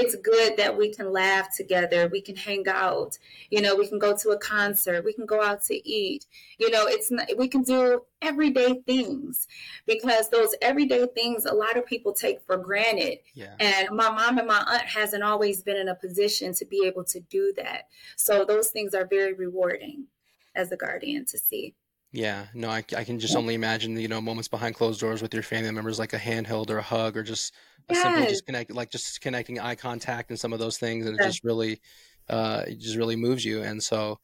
It's 0.00 0.16
good 0.16 0.56
that 0.56 0.76
we 0.76 0.92
can 0.92 1.12
laugh 1.12 1.54
together, 1.54 2.08
we 2.08 2.20
can 2.20 2.36
hang 2.36 2.64
out, 2.68 3.18
you 3.50 3.60
know, 3.60 3.76
we 3.76 3.86
can 3.86 3.98
go 3.98 4.16
to 4.16 4.30
a 4.30 4.38
concert, 4.38 5.04
we 5.04 5.12
can 5.12 5.26
go 5.26 5.42
out 5.42 5.62
to 5.64 5.88
eat. 5.88 6.26
You 6.58 6.70
know, 6.70 6.86
it's 6.86 7.10
not, 7.10 7.28
we 7.36 7.48
can 7.48 7.62
do 7.62 8.02
everyday 8.22 8.80
things 8.86 9.46
because 9.86 10.30
those 10.30 10.54
everyday 10.62 11.06
things 11.14 11.44
a 11.44 11.54
lot 11.54 11.76
of 11.76 11.86
people 11.86 12.12
take 12.12 12.40
for 12.42 12.56
granted. 12.56 13.18
Yeah. 13.34 13.54
And 13.60 13.90
my 13.90 14.10
mom 14.10 14.38
and 14.38 14.48
my 14.48 14.64
aunt 14.66 14.82
hasn't 14.82 15.22
always 15.22 15.62
been 15.62 15.76
in 15.76 15.88
a 15.88 15.94
position 15.94 16.54
to 16.54 16.64
be 16.64 16.86
able 16.86 17.04
to 17.04 17.20
do 17.20 17.52
that. 17.56 17.88
So 18.16 18.44
those 18.44 18.68
things 18.68 18.94
are 18.94 19.06
very 19.06 19.34
rewarding 19.34 20.06
as 20.54 20.72
a 20.72 20.76
guardian 20.76 21.24
to 21.26 21.38
see. 21.38 21.74
Yeah, 22.12 22.46
no, 22.54 22.68
I, 22.68 22.82
I 22.96 23.04
can 23.04 23.20
just 23.20 23.36
only 23.36 23.54
imagine, 23.54 23.96
you 23.98 24.08
know, 24.08 24.20
moments 24.20 24.48
behind 24.48 24.74
closed 24.74 25.00
doors 25.00 25.22
with 25.22 25.32
your 25.32 25.44
family 25.44 25.70
members, 25.70 25.98
like 25.98 26.12
a 26.12 26.18
handheld 26.18 26.68
or 26.68 26.78
a 26.78 26.82
hug, 26.82 27.16
or 27.16 27.22
just 27.22 27.54
a 27.88 27.94
simple 27.94 28.26
just 28.26 28.44
connect, 28.46 28.72
like 28.72 28.90
just 28.90 29.20
connecting 29.20 29.60
eye 29.60 29.76
contact 29.76 30.30
and 30.30 30.38
some 30.38 30.52
of 30.52 30.58
those 30.58 30.76
things, 30.76 31.06
and 31.06 31.14
it 31.18 31.22
just 31.22 31.44
really, 31.44 31.80
uh, 32.28 32.64
it 32.66 32.80
just 32.80 32.96
really 32.96 33.14
moves 33.14 33.44
you. 33.44 33.62
And 33.62 33.80
so, 33.80 34.18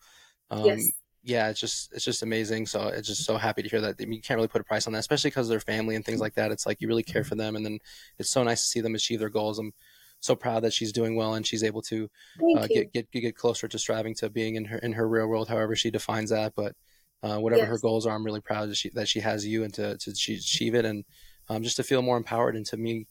um, 0.51 0.65
yes. 0.67 0.93
yeah, 1.23 1.49
it's 1.49 1.61
just 1.61 1.93
it's 1.93 2.05
just 2.05 2.23
amazing. 2.25 2.67
So 2.67 2.89
it's 2.89 3.07
just 3.07 3.25
so 3.25 3.37
happy 3.37 3.63
to 3.63 3.69
hear 3.69 3.81
that. 3.83 3.97
I 4.01 4.05
mean, 4.05 4.15
you 4.15 4.23
can't 4.23 4.37
really 4.37 4.49
put 4.49 4.61
a 4.61 4.65
price 4.65 4.89
on 4.89 4.93
that, 4.95 5.01
especially 5.01 5.31
because 5.31 5.49
they're 5.49 5.61
family 5.61 5.95
and 5.95 6.05
things 6.05 6.21
like 6.21 6.35
that. 6.35 6.51
It's 6.51 6.67
like 6.67 6.81
you 6.81 6.89
really 6.89 7.05
care 7.05 7.25
for 7.25 7.37
them, 7.37 7.55
and 7.55 7.65
then 7.65 7.79
it's 8.19 8.31
so 8.31 8.43
nice 8.43 8.63
to 8.63 8.67
see 8.67 8.81
them 8.81 8.97
achieve 8.97 9.21
their 9.21 9.31
goals. 9.31 9.61
I'm 9.61 9.73
so 10.21 10.35
proud 10.35 10.65
that 10.65 10.73
she's 10.73 10.93
doing 10.93 11.15
well 11.15 11.35
and 11.35 11.47
she's 11.47 11.63
able 11.63 11.83
to 11.83 12.09
uh, 12.57 12.67
get, 12.67 12.93
get 12.93 13.11
get 13.13 13.37
closer 13.37 13.69
to 13.69 13.79
striving 13.79 14.15
to 14.15 14.31
being 14.31 14.57
in 14.57 14.65
her 14.65 14.79
in 14.79 14.93
her 14.95 15.09
real 15.09 15.27
world, 15.29 15.49
however 15.49 15.77
she 15.77 15.91
defines 15.91 16.31
that. 16.31 16.55
But 16.57 16.75
uh, 17.23 17.39
whatever 17.39 17.63
yes. 17.63 17.71
her 17.71 17.79
goals 17.79 18.07
are. 18.07 18.15
I'm 18.15 18.25
really 18.25 18.41
proud 18.41 18.69
that 18.71 18.77
she 18.77 18.91
that 18.91 19.09
she 19.09 19.21
has 19.21 19.47
you 19.47 19.65
and 19.65 19.73
to 19.75 19.97
to 19.97 20.11
achieve 20.11 20.75
it 20.75 20.85
and 20.85 21.05
um, 21.49 21.63
just 21.63 21.77
to 21.77 21.83
feel 21.83 22.03
more 22.03 22.17
empowered 22.17 22.57
and 22.57 22.67
to 22.67 22.77
me 22.77 23.07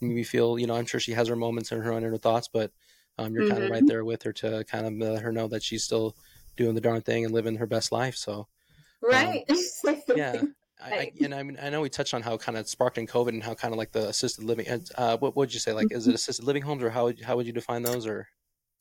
me 0.00 0.22
feel 0.22 0.58
you 0.58 0.66
know 0.66 0.74
I'm 0.74 0.86
sure 0.86 1.00
she 1.00 1.12
has 1.12 1.28
her 1.28 1.36
moments 1.36 1.72
and 1.72 1.82
her 1.82 1.92
own 1.92 2.04
inner 2.04 2.16
thoughts, 2.16 2.48
but 2.52 2.70
um, 3.18 3.34
you're 3.34 3.44
mm-hmm. 3.44 3.52
kind 3.52 3.64
of 3.64 3.70
right 3.70 3.86
there 3.86 4.04
with 4.04 4.22
her 4.22 4.32
to 4.34 4.64
kind 4.64 4.86
of 4.86 4.94
let 4.94 5.22
her 5.22 5.32
know 5.32 5.48
that 5.48 5.62
she's 5.62 5.84
still 5.84 6.16
doing 6.56 6.74
the 6.74 6.80
darn 6.80 7.02
thing 7.02 7.24
and 7.24 7.34
living 7.34 7.56
her 7.56 7.66
best 7.66 7.92
life. 7.92 8.16
So 8.16 8.46
um, 9.04 9.10
right, 9.10 9.44
um, 9.48 9.96
yeah. 10.16 10.42
I, 10.82 10.90
I, 10.90 11.12
and 11.22 11.34
I 11.34 11.42
mean, 11.42 11.58
I 11.60 11.68
know 11.68 11.82
we 11.82 11.90
touched 11.90 12.14
on 12.14 12.22
how 12.22 12.38
kind 12.38 12.56
of 12.56 12.66
sparked 12.66 12.96
in 12.96 13.06
COVID 13.06 13.28
and 13.28 13.42
how 13.42 13.52
kind 13.52 13.74
of 13.74 13.78
like 13.78 13.92
the 13.92 14.08
assisted 14.08 14.44
living. 14.44 14.66
Uh, 14.96 15.18
what 15.18 15.36
would 15.36 15.52
you 15.52 15.60
say? 15.60 15.74
Like, 15.74 15.88
is 15.90 16.06
it 16.06 16.10
mm-hmm. 16.10 16.14
assisted 16.14 16.46
living 16.46 16.62
homes, 16.62 16.82
or 16.82 16.88
how 16.88 17.12
how 17.22 17.36
would 17.36 17.46
you 17.46 17.52
define 17.52 17.82
those? 17.82 18.06
Or 18.06 18.28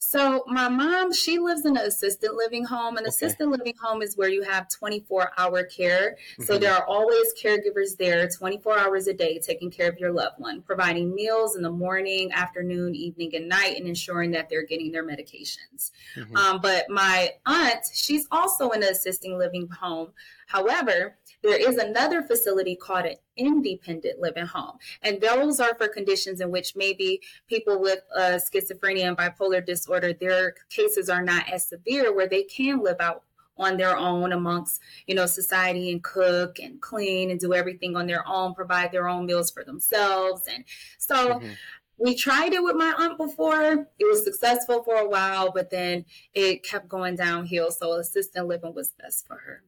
so 0.01 0.45
my 0.47 0.69
mom, 0.69 1.11
she 1.11 1.39
lives 1.39 1.65
in 1.65 1.75
an 1.75 1.85
assisted 1.85 2.31
living 2.33 2.63
home. 2.63 2.95
An 2.95 3.03
okay. 3.03 3.09
assisted 3.09 3.47
living 3.47 3.73
home 3.81 4.01
is 4.01 4.15
where 4.15 4.29
you 4.29 4.43
have 4.43 4.69
24 4.69 5.33
hour 5.37 5.63
care. 5.63 6.15
Mm-hmm. 6.33 6.43
So 6.43 6.57
there 6.57 6.73
are 6.73 6.85
always 6.85 7.33
caregivers 7.33 7.97
there 7.97 8.27
24 8.29 8.79
hours 8.79 9.07
a 9.07 9.13
day 9.13 9.39
taking 9.39 9.69
care 9.69 9.89
of 9.89 9.99
your 9.99 10.13
loved 10.13 10.39
one, 10.39 10.61
providing 10.61 11.13
meals 11.13 11.57
in 11.57 11.63
the 11.63 11.69
morning, 11.69 12.31
afternoon, 12.31 12.95
evening, 12.95 13.35
and 13.35 13.49
night, 13.49 13.75
and 13.77 13.87
ensuring 13.87 14.31
that 14.31 14.49
they're 14.49 14.65
getting 14.65 14.93
their 14.93 15.05
medications. 15.05 15.91
Mm-hmm. 16.15 16.35
Um, 16.37 16.61
but 16.61 16.89
my 16.89 17.31
aunt, 17.45 17.85
she's 17.93 18.25
also 18.31 18.69
in 18.69 18.81
an 18.81 18.89
assisted 18.89 19.31
living 19.31 19.67
home. 19.67 20.13
However, 20.47 21.17
there 21.43 21.57
is 21.57 21.77
another 21.77 22.21
facility 22.21 22.75
called 22.75 23.05
an 23.05 23.15
independent 23.37 24.19
living 24.19 24.45
home. 24.45 24.77
And 25.01 25.21
those 25.21 25.59
are 25.59 25.73
for 25.75 25.87
conditions 25.87 26.41
in 26.41 26.51
which 26.51 26.75
maybe 26.75 27.21
people 27.47 27.79
with 27.79 27.99
uh, 28.15 28.39
schizophrenia 28.39 29.07
and 29.07 29.17
bipolar 29.17 29.65
disorder, 29.65 29.88
their 29.97 30.55
cases 30.69 31.09
are 31.09 31.21
not 31.21 31.49
as 31.49 31.67
severe 31.67 32.13
where 32.13 32.27
they 32.27 32.43
can 32.43 32.83
live 32.83 32.97
out 32.99 33.23
on 33.57 33.75
their 33.75 33.97
own 33.97 34.31
amongst 34.31 34.81
you 35.07 35.15
know 35.15 35.25
society 35.25 35.91
and 35.91 36.03
cook 36.03 36.59
and 36.59 36.81
clean 36.81 37.29
and 37.31 37.39
do 37.39 37.53
everything 37.53 37.95
on 37.95 38.07
their 38.07 38.25
own 38.27 38.53
provide 38.53 38.91
their 38.91 39.07
own 39.07 39.25
meals 39.25 39.51
for 39.51 39.63
themselves 39.65 40.43
and 40.47 40.63
so 40.97 41.15
mm-hmm. 41.15 41.49
we 41.97 42.15
tried 42.15 42.53
it 42.53 42.63
with 42.63 42.75
my 42.75 42.93
aunt 42.99 43.17
before 43.17 43.87
it 43.99 44.05
was 44.05 44.23
successful 44.23 44.81
for 44.83 44.95
a 44.95 45.09
while 45.09 45.51
but 45.51 45.69
then 45.69 46.05
it 46.33 46.63
kept 46.63 46.87
going 46.87 47.15
downhill 47.15 47.69
so 47.69 47.93
assisted 47.93 48.43
living 48.43 48.73
was 48.73 48.93
best 48.97 49.27
for 49.27 49.35
her 49.35 49.61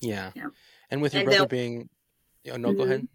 yeah, 0.00 0.30
yeah. 0.34 0.48
And 0.90 1.02
with 1.02 1.14
your 1.14 1.22
and 1.22 1.30
brother 1.30 1.46
being, 1.46 1.88
oh, 2.50 2.56
no, 2.56 2.68
mm-hmm. 2.68 2.76
go 2.76 2.84
ahead. 2.84 3.08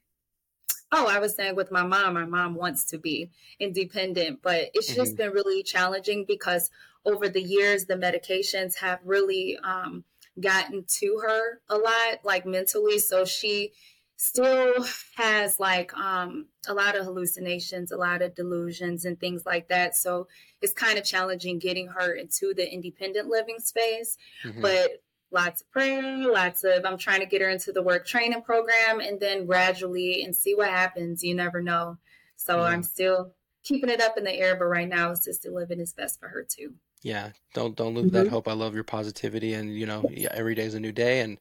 Oh, 0.96 1.08
I 1.08 1.18
was 1.18 1.36
saying 1.36 1.56
with 1.56 1.72
my 1.72 1.84
mom, 1.84 2.14
my 2.14 2.26
mom 2.26 2.54
wants 2.54 2.86
to 2.86 3.00
be 3.00 3.32
independent, 3.60 4.42
but 4.44 4.70
it's 4.76 4.92
mm-hmm. 4.92 5.02
just 5.02 5.18
been 5.18 5.32
really 5.32 5.64
challenging 5.64 6.24
because 6.28 6.70
over 7.04 7.28
the 7.28 7.42
years, 7.42 7.86
the 7.86 7.96
medications 7.96 8.78
have 8.78 9.00
really 9.04 9.58
um, 9.64 10.04
gotten 10.40 10.86
to 10.88 11.22
her 11.26 11.62
a 11.68 11.78
lot, 11.78 12.20
like 12.24 12.46
mentally. 12.46 13.00
So 13.00 13.26
she 13.26 13.72
still 14.18 14.86
has 15.18 15.60
like 15.60 15.94
um, 15.98 16.46
a 16.68 16.74
lot 16.74 16.96
of 16.96 17.06
hallucinations, 17.06 17.92
a 17.92 17.98
lot 17.98 18.22
of 18.22 18.36
delusions, 18.36 19.04
and 19.04 19.20
things 19.20 19.46
like 19.46 19.70
that. 19.70 19.96
So 19.96 20.28
it's 20.62 20.74
kind 20.74 20.98
of 20.98 21.04
challenging 21.04 21.60
getting 21.60 21.88
her 21.88 22.14
into 22.14 22.54
the 22.54 22.72
independent 22.72 23.28
living 23.28 23.60
space. 23.60 24.18
Mm-hmm. 24.46 24.62
But 24.62 25.03
lots 25.34 25.62
of 25.62 25.72
prayer, 25.72 26.02
lots 26.32 26.64
of 26.64 26.86
I'm 26.86 26.98
trying 26.98 27.20
to 27.20 27.26
get 27.26 27.42
her 27.42 27.50
into 27.50 27.72
the 27.72 27.82
work 27.82 28.06
training 28.06 28.42
program 28.44 29.00
and 29.00 29.20
then 29.20 29.46
gradually 29.46 30.24
and 30.24 30.36
see 30.36 30.56
what 30.56 30.70
happens. 30.70 31.24
You 31.24 31.36
never 31.36 31.62
know. 31.62 31.98
So 32.36 32.58
yeah. 32.58 32.68
I'm 32.68 32.84
still 32.84 33.34
keeping 33.64 33.90
it 33.90 34.02
up 34.02 34.18
in 34.18 34.24
the 34.24 34.34
air, 34.34 34.56
but 34.56 34.66
right 34.66 34.88
now 34.88 35.12
assisted 35.12 35.52
living 35.52 35.80
is 35.80 35.94
best 35.94 36.20
for 36.20 36.28
her 36.28 36.46
too. 36.48 36.74
Yeah. 37.02 37.32
Don't 37.54 37.76
don't 37.76 37.96
lose 37.96 38.08
mm-hmm. 38.08 38.16
that 38.24 38.28
hope. 38.28 38.48
I 38.48 38.54
love 38.54 38.76
your 38.76 38.84
positivity 38.84 39.54
and 39.54 39.78
you 39.78 39.86
know, 39.86 40.10
yeah, 40.12 40.30
every 40.32 40.56
day 40.56 40.64
is 40.64 40.76
a 40.76 40.80
new 40.80 40.92
day 40.92 41.22
and 41.22 41.38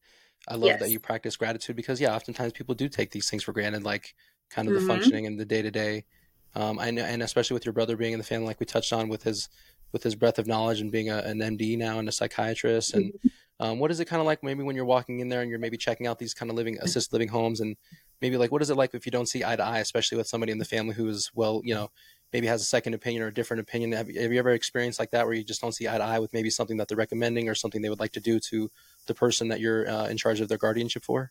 I 0.49 0.55
love 0.55 0.65
yes. 0.65 0.81
that 0.81 0.91
you 0.91 0.99
practice 0.99 1.37
gratitude 1.37 1.77
because 1.77 2.01
yeah, 2.01 2.15
oftentimes 2.15 2.53
people 2.53 2.75
do 2.75 2.89
take 2.89 3.11
these 3.11 3.31
things 3.31 3.45
for 3.45 3.53
granted, 3.53 3.85
like 3.85 4.15
kind 4.51 4.69
of 4.69 4.75
mm-hmm. 4.75 4.87
the 4.87 4.93
functioning 4.93 5.27
and 5.27 5.39
the 5.39 5.45
day 5.45 5.63
to 5.63 5.71
day. 5.71 6.05
Um, 6.55 6.79
I 6.79 6.91
know, 6.91 7.05
and 7.05 7.23
especially 7.23 7.55
with 7.55 7.65
your 7.65 7.73
brother 7.73 7.97
being 7.97 8.13
in 8.13 8.19
the 8.19 8.25
family, 8.25 8.47
like 8.47 8.61
we 8.61 8.67
touched 8.67 8.93
on 8.93 9.09
with 9.09 9.23
his 9.23 9.49
with 9.93 10.03
his 10.03 10.15
breadth 10.15 10.39
of 10.39 10.47
knowledge 10.47 10.81
and 10.81 10.91
being 10.91 11.11
a, 11.11 11.19
an 11.19 11.39
MD 11.39 11.77
now 11.79 11.99
and 11.99 12.09
a 12.09 12.13
psychiatrist, 12.13 12.95
and 12.95 13.13
mm-hmm. 13.13 13.29
Um, 13.63 13.79
what 13.79 13.93
is 13.93 14.01
it 14.01 14.07
kind 14.07 14.19
of 14.19 14.27
like 14.27 14.43
maybe 14.43 14.65
when 14.65 14.75
you're 14.75 14.85
walking 14.85 15.21
in 15.21 15.29
there 15.29 15.41
and 15.41 15.49
you're 15.49 15.61
maybe 15.61 15.77
checking 15.77 16.09
out 16.09 16.19
these 16.19 16.35
kind 16.35 16.51
of 16.51 16.57
living 16.57 16.79
assisted 16.81 17.13
living 17.13 17.29
homes 17.29 17.61
and 17.61 17.77
maybe 18.21 18.37
like 18.37 18.51
what 18.51 18.61
is 18.61 18.71
it 18.71 18.77
like 18.77 18.93
if 18.93 19.07
you 19.07 19.13
don't 19.13 19.29
see 19.29 19.45
eye 19.45 19.55
to 19.55 19.63
eye, 19.63 19.79
especially 19.79 20.19
with 20.19 20.27
somebody 20.27 20.51
in 20.51 20.59
the 20.59 20.65
family 20.65 20.97
who 20.97 21.07
is 21.07 21.31
well, 21.33 21.63
you 21.63 21.73
know, 21.73 21.89
maybe 22.33 22.49
has 22.49 22.61
a 22.61 22.65
second 22.65 22.93
opinion 22.93 23.23
or 23.23 23.29
a 23.29 23.33
different 23.33 23.61
opinion. 23.61 23.93
Have 23.93 24.11
you, 24.11 24.21
have 24.21 24.33
you 24.33 24.39
ever 24.41 24.51
experienced 24.51 24.99
like 24.99 25.13
that 25.13 25.27
where 25.27 25.35
you 25.35 25.45
just 25.45 25.61
don't 25.61 25.77
see 25.77 25.87
eye 25.87 25.97
to 25.97 26.03
eye 26.03 26.19
with 26.19 26.33
maybe 26.33 26.51
something 26.51 26.77
that 26.79 26.89
they're 26.89 26.97
recommending 26.97 27.49
or 27.49 27.55
something 27.55 27.83
they 27.83 27.89
would 27.89 28.01
like 28.01 28.11
to 28.13 28.21
do 28.21 28.41
to 28.41 28.69
the 29.07 29.15
person 29.15 29.47
that 29.47 29.61
you're 29.61 29.89
uh, 29.89 30.09
in 30.09 30.17
charge 30.17 30.41
of 30.41 30.49
their 30.49 30.59
guardianship 30.59 31.05
for? 31.05 31.31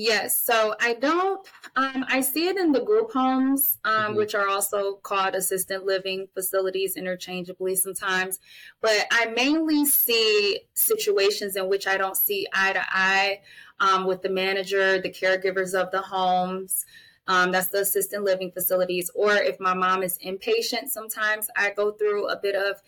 Yes, 0.00 0.40
so 0.40 0.76
I 0.80 0.94
don't. 0.94 1.44
Um, 1.74 2.04
I 2.06 2.20
see 2.20 2.46
it 2.46 2.56
in 2.56 2.70
the 2.70 2.84
group 2.84 3.10
homes, 3.10 3.78
um, 3.84 3.92
mm-hmm. 3.92 4.14
which 4.14 4.36
are 4.36 4.46
also 4.46 4.92
called 5.02 5.34
assisted 5.34 5.82
living 5.82 6.28
facilities 6.34 6.96
interchangeably 6.96 7.74
sometimes. 7.74 8.38
But 8.80 9.08
I 9.10 9.24
mainly 9.34 9.84
see 9.86 10.60
situations 10.74 11.56
in 11.56 11.68
which 11.68 11.88
I 11.88 11.96
don't 11.96 12.16
see 12.16 12.46
eye 12.54 12.74
to 12.74 12.82
eye 12.88 13.40
um, 13.80 14.06
with 14.06 14.22
the 14.22 14.28
manager, 14.28 15.00
the 15.00 15.10
caregivers 15.10 15.74
of 15.74 15.90
the 15.90 16.00
homes. 16.00 16.86
Um, 17.26 17.50
that's 17.50 17.68
the 17.68 17.80
assisted 17.80 18.20
living 18.20 18.52
facilities. 18.52 19.10
Or 19.16 19.34
if 19.34 19.58
my 19.58 19.74
mom 19.74 20.04
is 20.04 20.16
inpatient, 20.18 20.90
sometimes 20.90 21.48
I 21.56 21.70
go 21.70 21.90
through 21.90 22.28
a 22.28 22.38
bit 22.40 22.54
of 22.54 22.80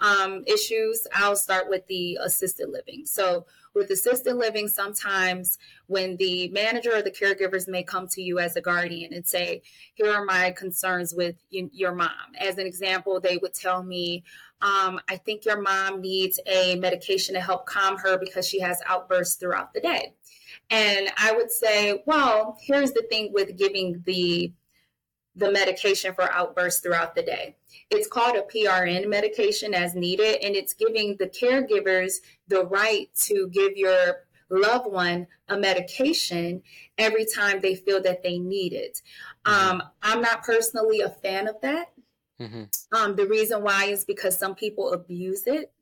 um, 0.00 0.42
issues. 0.48 1.06
I'll 1.14 1.36
start 1.36 1.68
with 1.68 1.86
the 1.86 2.18
assisted 2.20 2.70
living. 2.70 3.06
So 3.06 3.46
with 3.76 3.90
assisted 3.90 4.34
living, 4.34 4.66
sometimes 4.66 5.58
when 5.86 6.16
the 6.16 6.48
manager 6.48 6.96
or 6.96 7.02
the 7.02 7.10
caregivers 7.10 7.68
may 7.68 7.82
come 7.82 8.08
to 8.08 8.22
you 8.22 8.38
as 8.38 8.56
a 8.56 8.60
guardian 8.60 9.12
and 9.12 9.26
say, 9.26 9.62
Here 9.94 10.12
are 10.12 10.24
my 10.24 10.50
concerns 10.52 11.14
with 11.14 11.36
you, 11.50 11.70
your 11.72 11.94
mom. 11.94 12.34
As 12.40 12.58
an 12.58 12.66
example, 12.66 13.20
they 13.20 13.36
would 13.36 13.54
tell 13.54 13.82
me, 13.82 14.24
um, 14.62 14.98
I 15.08 15.18
think 15.18 15.44
your 15.44 15.60
mom 15.60 16.00
needs 16.00 16.40
a 16.46 16.76
medication 16.76 17.34
to 17.34 17.40
help 17.40 17.66
calm 17.66 17.98
her 17.98 18.18
because 18.18 18.48
she 18.48 18.58
has 18.60 18.80
outbursts 18.88 19.36
throughout 19.36 19.74
the 19.74 19.80
day. 19.80 20.14
And 20.70 21.10
I 21.18 21.32
would 21.32 21.50
say, 21.50 22.02
Well, 22.06 22.56
here's 22.60 22.92
the 22.92 23.04
thing 23.10 23.30
with 23.32 23.56
giving 23.56 24.02
the 24.06 24.52
the 25.36 25.52
medication 25.52 26.14
for 26.14 26.32
outbursts 26.32 26.80
throughout 26.80 27.14
the 27.14 27.22
day. 27.22 27.56
It's 27.90 28.08
called 28.08 28.36
a 28.36 28.42
PRN 28.42 29.08
medication 29.08 29.74
as 29.74 29.94
needed, 29.94 30.38
and 30.42 30.56
it's 30.56 30.72
giving 30.72 31.16
the 31.18 31.28
caregivers 31.28 32.14
the 32.48 32.64
right 32.64 33.08
to 33.26 33.48
give 33.52 33.76
your 33.76 34.24
loved 34.48 34.90
one 34.90 35.26
a 35.48 35.56
medication 35.56 36.62
every 36.98 37.26
time 37.26 37.60
they 37.60 37.74
feel 37.74 38.02
that 38.02 38.22
they 38.22 38.38
need 38.38 38.72
it. 38.72 39.02
Mm-hmm. 39.44 39.70
Um, 39.70 39.82
I'm 40.02 40.20
not 40.20 40.42
personally 40.42 41.00
a 41.00 41.10
fan 41.10 41.48
of 41.48 41.60
that. 41.62 41.92
Mm-hmm. 42.40 42.64
Um, 42.92 43.16
the 43.16 43.26
reason 43.26 43.62
why 43.62 43.86
is 43.86 44.04
because 44.04 44.38
some 44.38 44.54
people 44.54 44.92
abuse 44.92 45.46
it. 45.46 45.72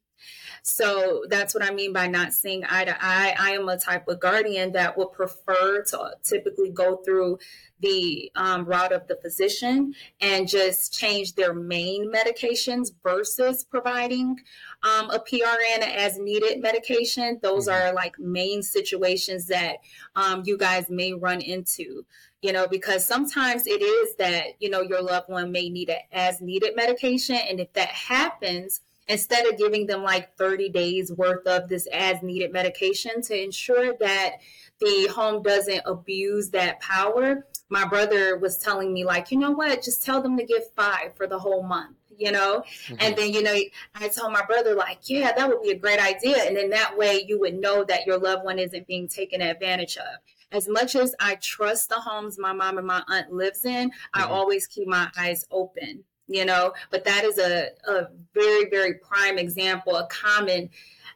So 0.63 1.25
that's 1.29 1.55
what 1.55 1.63
I 1.63 1.73
mean 1.73 1.93
by 1.93 2.07
not 2.07 2.33
seeing 2.33 2.65
eye 2.65 2.85
to 2.85 2.97
eye. 2.99 3.35
I 3.39 3.51
am 3.51 3.69
a 3.69 3.79
type 3.79 4.09
of 4.09 4.21
guardian 4.21 4.73
that 4.73 4.97
would 4.97 5.13
prefer 5.13 5.83
to 5.83 6.13
typically 6.23 6.71
go 6.71 6.97
through 6.97 7.39
the 7.81 8.33
um, 8.35 8.65
route 8.65 8.93
of 8.93 9.07
the 9.07 9.17
physician 9.17 9.95
and 10.21 10.49
just 10.49 10.99
change 10.99 11.35
their 11.35 11.53
main 11.53 12.11
medications 12.11 12.93
versus 13.03 13.63
providing 13.65 14.41
um, 14.83 15.11
a 15.11 15.19
PRN 15.19 15.81
as 15.81 16.19
needed 16.19 16.63
medication. 16.63 17.39
Those 17.43 17.69
mm-hmm. 17.69 17.91
are 17.91 17.93
like 17.93 18.19
main 18.19 18.63
situations 18.63 19.47
that 19.49 19.77
um, 20.17 20.43
you 20.47 20.57
guys 20.57 20.89
may 20.89 21.13
run 21.13 21.41
into 21.41 22.07
you 22.45 22.53
know, 22.53 22.69
because 22.69 23.07
sometimes 23.07 23.67
it 23.67 23.81
is 23.81 24.17
that, 24.17 24.49
you 24.61 24.69
know, 24.69 24.83
your 24.83 25.01
loved 25.01 25.31
one 25.31 25.51
may 25.51 25.71
need 25.71 25.89
an 25.89 25.97
as 26.13 26.43
needed 26.43 26.77
medication. 26.77 27.37
And 27.37 27.59
if 27.59 27.73
that 27.73 27.89
happens, 27.89 28.83
instead 29.09 29.47
of 29.47 29.59
giving 29.59 29.87
them 29.87 30.03
like 30.03 30.37
30 30.37 30.71
days 30.71 31.13
worth 31.13 31.47
of 31.47 31.69
this 31.69 31.87
as 31.93 32.23
needed 32.23 32.53
medication 32.53 33.23
to 33.23 33.43
ensure 33.43 33.95
that 34.01 34.37
the 34.81 35.09
home 35.15 35.43
doesn't 35.43 35.83
abuse 35.87 36.51
that 36.51 36.81
power, 36.81 37.47
my 37.69 37.87
brother 37.87 38.37
was 38.39 38.59
telling 38.59 38.93
me, 38.93 39.05
like, 39.05 39.31
you 39.31 39.39
know 39.39 39.53
what, 39.53 39.83
just 39.83 40.05
tell 40.05 40.21
them 40.21 40.37
to 40.37 40.45
give 40.45 40.71
five 40.75 41.17
for 41.17 41.27
the 41.27 41.39
whole 41.39 41.63
month 41.63 41.97
you 42.17 42.31
know? 42.31 42.63
Mm-hmm. 42.87 42.95
and 43.01 43.17
then 43.17 43.33
you 43.33 43.43
know 43.43 43.57
i 43.97 44.07
told 44.07 44.33
my 44.33 44.45
brother 44.45 44.77
like 44.77 44.99
yeah 45.07 45.33
that 45.33 45.49
would 45.49 45.63
be 45.63 45.71
a 45.71 45.79
great 45.79 45.99
idea. 46.01 46.45
And 46.45 46.57
then 46.57 46.71
that 46.71 46.97
way 46.97 47.25
you 47.27 47.39
would 47.41 47.55
know 47.55 47.85
that 47.85 48.07
your 48.07 48.19
loved 48.19 48.45
one 48.45 48.59
isn't 48.59 48.87
being 48.87 49.09
taken 49.09 49.41
advantage 49.41 49.97
of. 49.97 50.19
As 50.53 50.69
much 50.69 50.95
as 50.95 51.15
I 51.19 51.37
trust 51.37 51.89
the 51.89 51.97
homes 51.97 52.39
my 52.39 52.53
mom 52.53 52.79
and 52.79 52.87
my 52.87 53.03
aunt 53.09 53.33
lives 53.33 53.65
in, 53.65 53.91
mm-hmm. 53.91 54.23
I 54.23 54.25
always 54.25 54.67
keep 54.67 54.87
my 54.87 55.11
eyes 55.19 55.45
open, 55.51 56.05
you 56.27 56.45
know. 56.45 56.73
But 56.91 57.05
that 57.05 57.25
is 57.25 57.39
a, 57.39 57.71
a 57.89 58.09
very, 58.35 58.69
very 58.71 58.95
prime 58.95 59.39
example, 59.39 59.97
a 59.97 60.07
common 60.09 60.71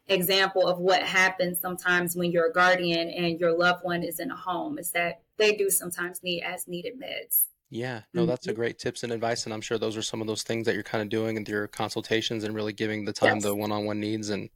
example 0.09 0.67
of 0.67 0.79
what 0.79 1.03
happens 1.03 1.61
sometimes 1.61 2.17
when 2.17 2.31
you're 2.31 2.49
a 2.49 2.53
guardian 2.53 3.11
and 3.11 3.39
your 3.39 3.57
loved 3.57 3.85
one 3.85 4.03
is 4.03 4.21
in 4.21 4.31
a 4.31 4.37
home 4.37 4.79
is 4.79 4.91
that 4.93 5.21
they 5.37 5.55
do 5.55 5.69
sometimes 5.69 6.23
need 6.23 6.43
as 6.43 6.67
needed 6.67 6.95
meds. 6.99 7.45
Yeah, 7.71 8.01
no, 8.15 8.25
that's 8.25 8.47
a 8.47 8.51
mm-hmm. 8.51 8.61
great 8.61 8.79
tips 8.79 9.03
and 9.03 9.13
advice, 9.13 9.45
and 9.45 9.53
I'm 9.53 9.61
sure 9.61 9.77
those 9.77 9.97
are 9.97 10.03
some 10.03 10.23
of 10.23 10.27
those 10.27 10.43
things 10.43 10.65
that 10.65 10.75
you're 10.75 10.83
kind 10.83 11.03
of 11.03 11.11
doing 11.11 11.37
in 11.37 11.45
your 11.45 11.67
consultations 11.67 12.45
and 12.45 12.55
really 12.55 12.73
giving 12.73 13.05
the 13.05 13.13
time 13.13 13.35
yes. 13.35 13.43
the 13.43 13.55
one-on-one 13.55 14.01
needs. 14.01 14.31
And 14.31 14.49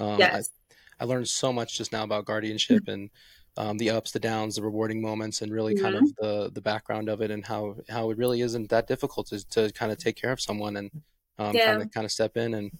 um, 0.00 0.18
yes. 0.18 0.50
I, 0.98 1.04
I 1.04 1.06
learned 1.06 1.28
so 1.28 1.52
much 1.52 1.76
just 1.76 1.92
now 1.92 2.02
about 2.02 2.24
guardianship 2.24 2.84
mm-hmm. 2.84 2.92
and 2.92 3.10
um, 3.56 3.78
the 3.78 3.90
ups, 3.90 4.12
the 4.12 4.20
downs, 4.20 4.56
the 4.56 4.62
rewarding 4.62 5.00
moments, 5.00 5.42
and 5.42 5.52
really 5.52 5.74
mm-hmm. 5.74 5.84
kind 5.84 5.96
of 5.96 6.14
the 6.16 6.50
the 6.52 6.60
background 6.60 7.08
of 7.08 7.20
it, 7.20 7.30
and 7.30 7.44
how 7.46 7.76
how 7.88 8.10
it 8.10 8.18
really 8.18 8.40
isn't 8.40 8.70
that 8.70 8.86
difficult 8.86 9.28
to 9.28 9.48
to 9.50 9.72
kind 9.72 9.92
of 9.92 9.98
take 9.98 10.16
care 10.16 10.32
of 10.32 10.40
someone 10.40 10.76
and 10.76 10.90
um, 11.38 11.54
yeah. 11.54 11.66
kind 11.66 11.82
of 11.82 11.90
kind 11.90 12.04
of 12.04 12.12
step 12.12 12.36
in 12.36 12.54
and. 12.54 12.70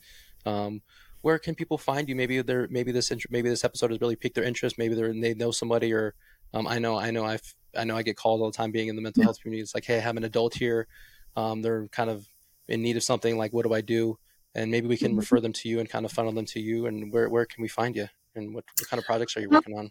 Um, 0.44 0.82
where 1.22 1.40
can 1.40 1.56
people 1.56 1.76
find 1.76 2.08
you? 2.08 2.14
Maybe 2.14 2.40
they're 2.40 2.68
maybe 2.70 2.92
this 2.92 3.10
maybe 3.30 3.48
this 3.48 3.64
episode 3.64 3.90
has 3.90 4.00
really 4.00 4.14
piqued 4.14 4.36
their 4.36 4.44
interest. 4.44 4.78
Maybe 4.78 4.94
they 4.94 5.20
they 5.20 5.34
know 5.34 5.50
somebody, 5.50 5.92
or 5.92 6.14
um, 6.54 6.68
I 6.68 6.78
know 6.78 6.96
I 6.96 7.10
know 7.10 7.24
I 7.24 7.38
I 7.76 7.82
know 7.82 7.96
I 7.96 8.02
get 8.02 8.16
called 8.16 8.40
all 8.40 8.50
the 8.50 8.56
time 8.56 8.70
being 8.70 8.86
in 8.86 8.94
the 8.94 9.02
mental 9.02 9.24
health 9.24 9.40
community. 9.40 9.62
It's 9.62 9.74
like, 9.74 9.84
hey, 9.84 9.96
I 9.96 10.00
have 10.00 10.16
an 10.16 10.22
adult 10.22 10.54
here. 10.54 10.86
Um, 11.34 11.62
they're 11.62 11.88
kind 11.88 12.10
of 12.10 12.28
in 12.68 12.80
need 12.80 12.96
of 12.96 13.02
something. 13.02 13.36
Like, 13.36 13.52
what 13.52 13.66
do 13.66 13.74
I 13.74 13.80
do? 13.80 14.18
And 14.54 14.70
maybe 14.70 14.86
we 14.86 14.96
can 14.96 15.10
mm-hmm. 15.10 15.18
refer 15.18 15.40
them 15.40 15.52
to 15.52 15.68
you 15.68 15.80
and 15.80 15.88
kind 15.88 16.04
of 16.04 16.12
funnel 16.12 16.30
them 16.30 16.46
to 16.46 16.60
you. 16.60 16.86
And 16.86 17.12
where 17.12 17.28
where 17.28 17.44
can 17.44 17.60
we 17.60 17.68
find 17.68 17.96
you? 17.96 18.08
And 18.36 18.54
what, 18.54 18.64
what 18.78 18.88
kind 18.88 18.98
of 19.00 19.04
projects 19.04 19.36
are 19.36 19.40
you 19.40 19.48
working 19.50 19.76
on? 19.76 19.90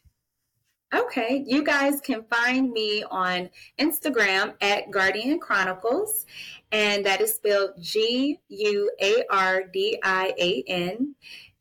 Okay, 0.96 1.44
you 1.46 1.62
guys 1.62 2.00
can 2.00 2.24
find 2.24 2.72
me 2.72 3.04
on 3.12 3.50
Instagram 3.78 4.54
at 4.62 4.90
Guardian 4.92 5.40
Chronicles, 5.40 6.26
and 6.72 7.06
that 7.06 7.20
is 7.20 7.34
spelled 7.34 7.72
G 7.82 8.40
U 8.48 8.92
A 9.02 9.24
R 9.30 9.64
D 9.64 10.00
I 10.02 10.34
A 10.40 10.64
N 10.68 11.16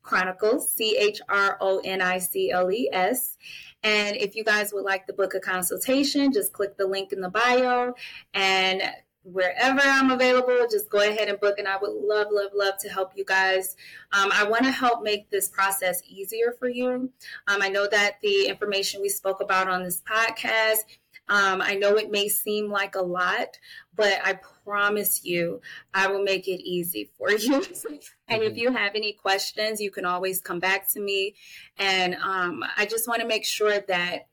Chronicles, 0.05 0.71
C 0.71 0.97
H 0.97 1.21
R 1.29 1.59
O 1.61 1.81
N 1.85 2.01
I 2.01 2.19
C 2.19 2.53
L 2.53 2.71
E 2.71 2.89
S. 2.93 3.37
And 3.83 4.17
if 4.17 4.37
you 4.37 4.45
guys 4.45 4.73
would 4.73 4.85
like 4.85 5.09
the 5.09 5.13
book 5.13 5.35
of 5.35 5.43
consultation, 5.43 6.33
just 6.33 6.53
click 6.53 6.77
the 6.77 6.87
link 6.87 7.13
in 7.13 7.21
the 7.21 7.29
bio 7.29 7.95
and 8.35 8.83
wherever 9.25 9.81
I'm 9.83 10.11
available, 10.11 10.67
just 10.71 10.91
go 10.91 11.01
ahead 11.01 11.29
and 11.29 11.41
book. 11.41 11.59
And 11.59 11.67
I 11.67 11.77
would 11.77 11.93
love, 11.93 12.29
love, 12.31 12.53
love 12.55 12.75
to 12.81 12.89
help 12.89 13.13
you 13.17 13.25
guys. 13.25 13.77
Um, 14.13 14.31
I 14.33 14.45
want 14.45 14.65
to 14.65 14.71
help 14.71 15.03
make 15.03 15.31
this 15.31 15.49
process 15.49 16.03
easier 16.07 16.55
for 16.59 16.69
you. 16.69 17.11
Um, 17.49 17.63
I 17.63 17.69
know 17.69 17.89
that 17.91 18.19
the 18.23 18.47
information 18.47 19.01
we 19.01 19.09
spoke 19.09 19.41
about 19.41 19.69
on 19.69 19.83
this 19.83 20.01
podcast, 20.03 20.85
um, 21.29 21.63
I 21.63 21.75
know 21.75 21.97
it 21.97 22.11
may 22.11 22.29
seem 22.29 22.71
like 22.71 22.95
a 22.95 23.03
lot, 23.03 23.59
but 23.97 24.21
I 24.23 24.39
promise 24.65 25.25
you, 25.25 25.63
I 25.95 26.07
will 26.09 26.23
make 26.23 26.47
it 26.47 26.63
easy 26.63 27.11
for 27.17 27.31
you. 27.31 27.55
and 28.29 28.43
if 28.43 28.53
mm-hmm. 28.53 28.57
you 28.57 28.73
have 28.73 28.95
any 28.95 29.13
questions, 29.13 29.81
you 29.81 29.91
can 29.91 30.05
always 30.05 30.41
come 30.41 30.61
back 30.61 30.89
to 30.93 31.01
me. 31.01 31.35
And 31.79 32.15
um, 32.17 32.63
I 32.77 32.85
just 32.85 33.09
want 33.09 33.23
to 33.23 33.27
make 33.27 33.47
sure 33.47 33.81
that 33.89 34.27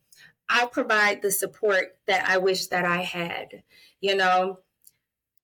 I 0.49 0.65
provide 0.65 1.21
the 1.21 1.31
support 1.31 1.97
that 2.07 2.27
I 2.27 2.37
wish 2.37 2.67
that 2.67 2.83
I 2.83 2.97
had. 2.97 3.63
You 4.01 4.15
know, 4.15 4.59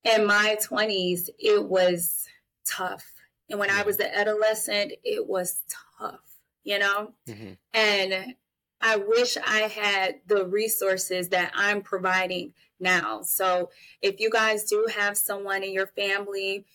in 0.08 0.26
my 0.26 0.58
20s, 0.62 1.30
it 1.40 1.64
was 1.64 2.28
tough. 2.66 3.06
And 3.50 3.60
when 3.60 3.70
I 3.70 3.84
was 3.84 4.00
an 4.00 4.12
adolescent, 4.14 4.94
it 5.04 5.28
was 5.28 5.62
tough, 6.00 6.20
you 6.64 6.80
know? 6.80 7.14
Mm-hmm. 7.28 7.54
And 7.74 8.36
I 8.82 8.98
wish 8.98 9.38
I 9.38 9.62
had 9.62 10.20
the 10.28 10.46
resources 10.46 11.30
that 11.30 11.52
I'm 11.56 11.82
providing 11.82 12.54
now. 12.80 13.22
So 13.22 13.72
if 14.02 14.20
you 14.20 14.30
guys 14.30 14.66
do 14.66 14.88
have 14.96 15.18
someone 15.18 15.64
in 15.64 15.74
your 15.74 15.88
family, 15.88 16.66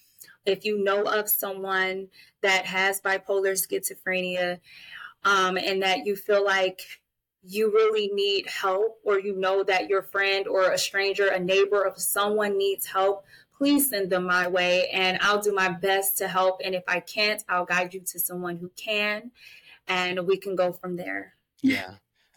if 0.44 0.64
you 0.64 0.82
know 0.82 1.04
of 1.04 1.28
someone 1.28 2.08
that 2.40 2.66
has 2.66 3.00
bipolar 3.00 3.52
schizophrenia, 3.52 4.58
um, 5.24 5.56
and 5.56 5.82
that 5.82 6.04
you 6.04 6.16
feel 6.16 6.44
like 6.44 6.82
you 7.44 7.72
really 7.72 8.08
need 8.12 8.46
help 8.46 8.98
or 9.04 9.18
you 9.18 9.34
know 9.36 9.62
that 9.64 9.88
your 9.88 10.02
friend 10.02 10.46
or 10.46 10.70
a 10.70 10.78
stranger, 10.78 11.28
a 11.28 11.38
neighbor 11.38 11.82
of 11.82 12.00
someone 12.00 12.56
needs 12.56 12.86
help, 12.86 13.24
please 13.56 13.90
send 13.90 14.10
them 14.10 14.24
my 14.24 14.46
way 14.48 14.88
and 14.88 15.18
I'll 15.20 15.40
do 15.40 15.52
my 15.52 15.68
best 15.68 16.18
to 16.18 16.28
help. 16.28 16.60
And 16.64 16.74
if 16.74 16.84
I 16.86 17.00
can't, 17.00 17.42
I'll 17.48 17.64
guide 17.64 17.94
you 17.94 18.00
to 18.00 18.18
someone 18.18 18.56
who 18.56 18.70
can 18.76 19.30
and 19.88 20.26
we 20.26 20.36
can 20.36 20.54
go 20.54 20.72
from 20.72 20.96
there. 20.96 21.34
Yeah. 21.62 21.94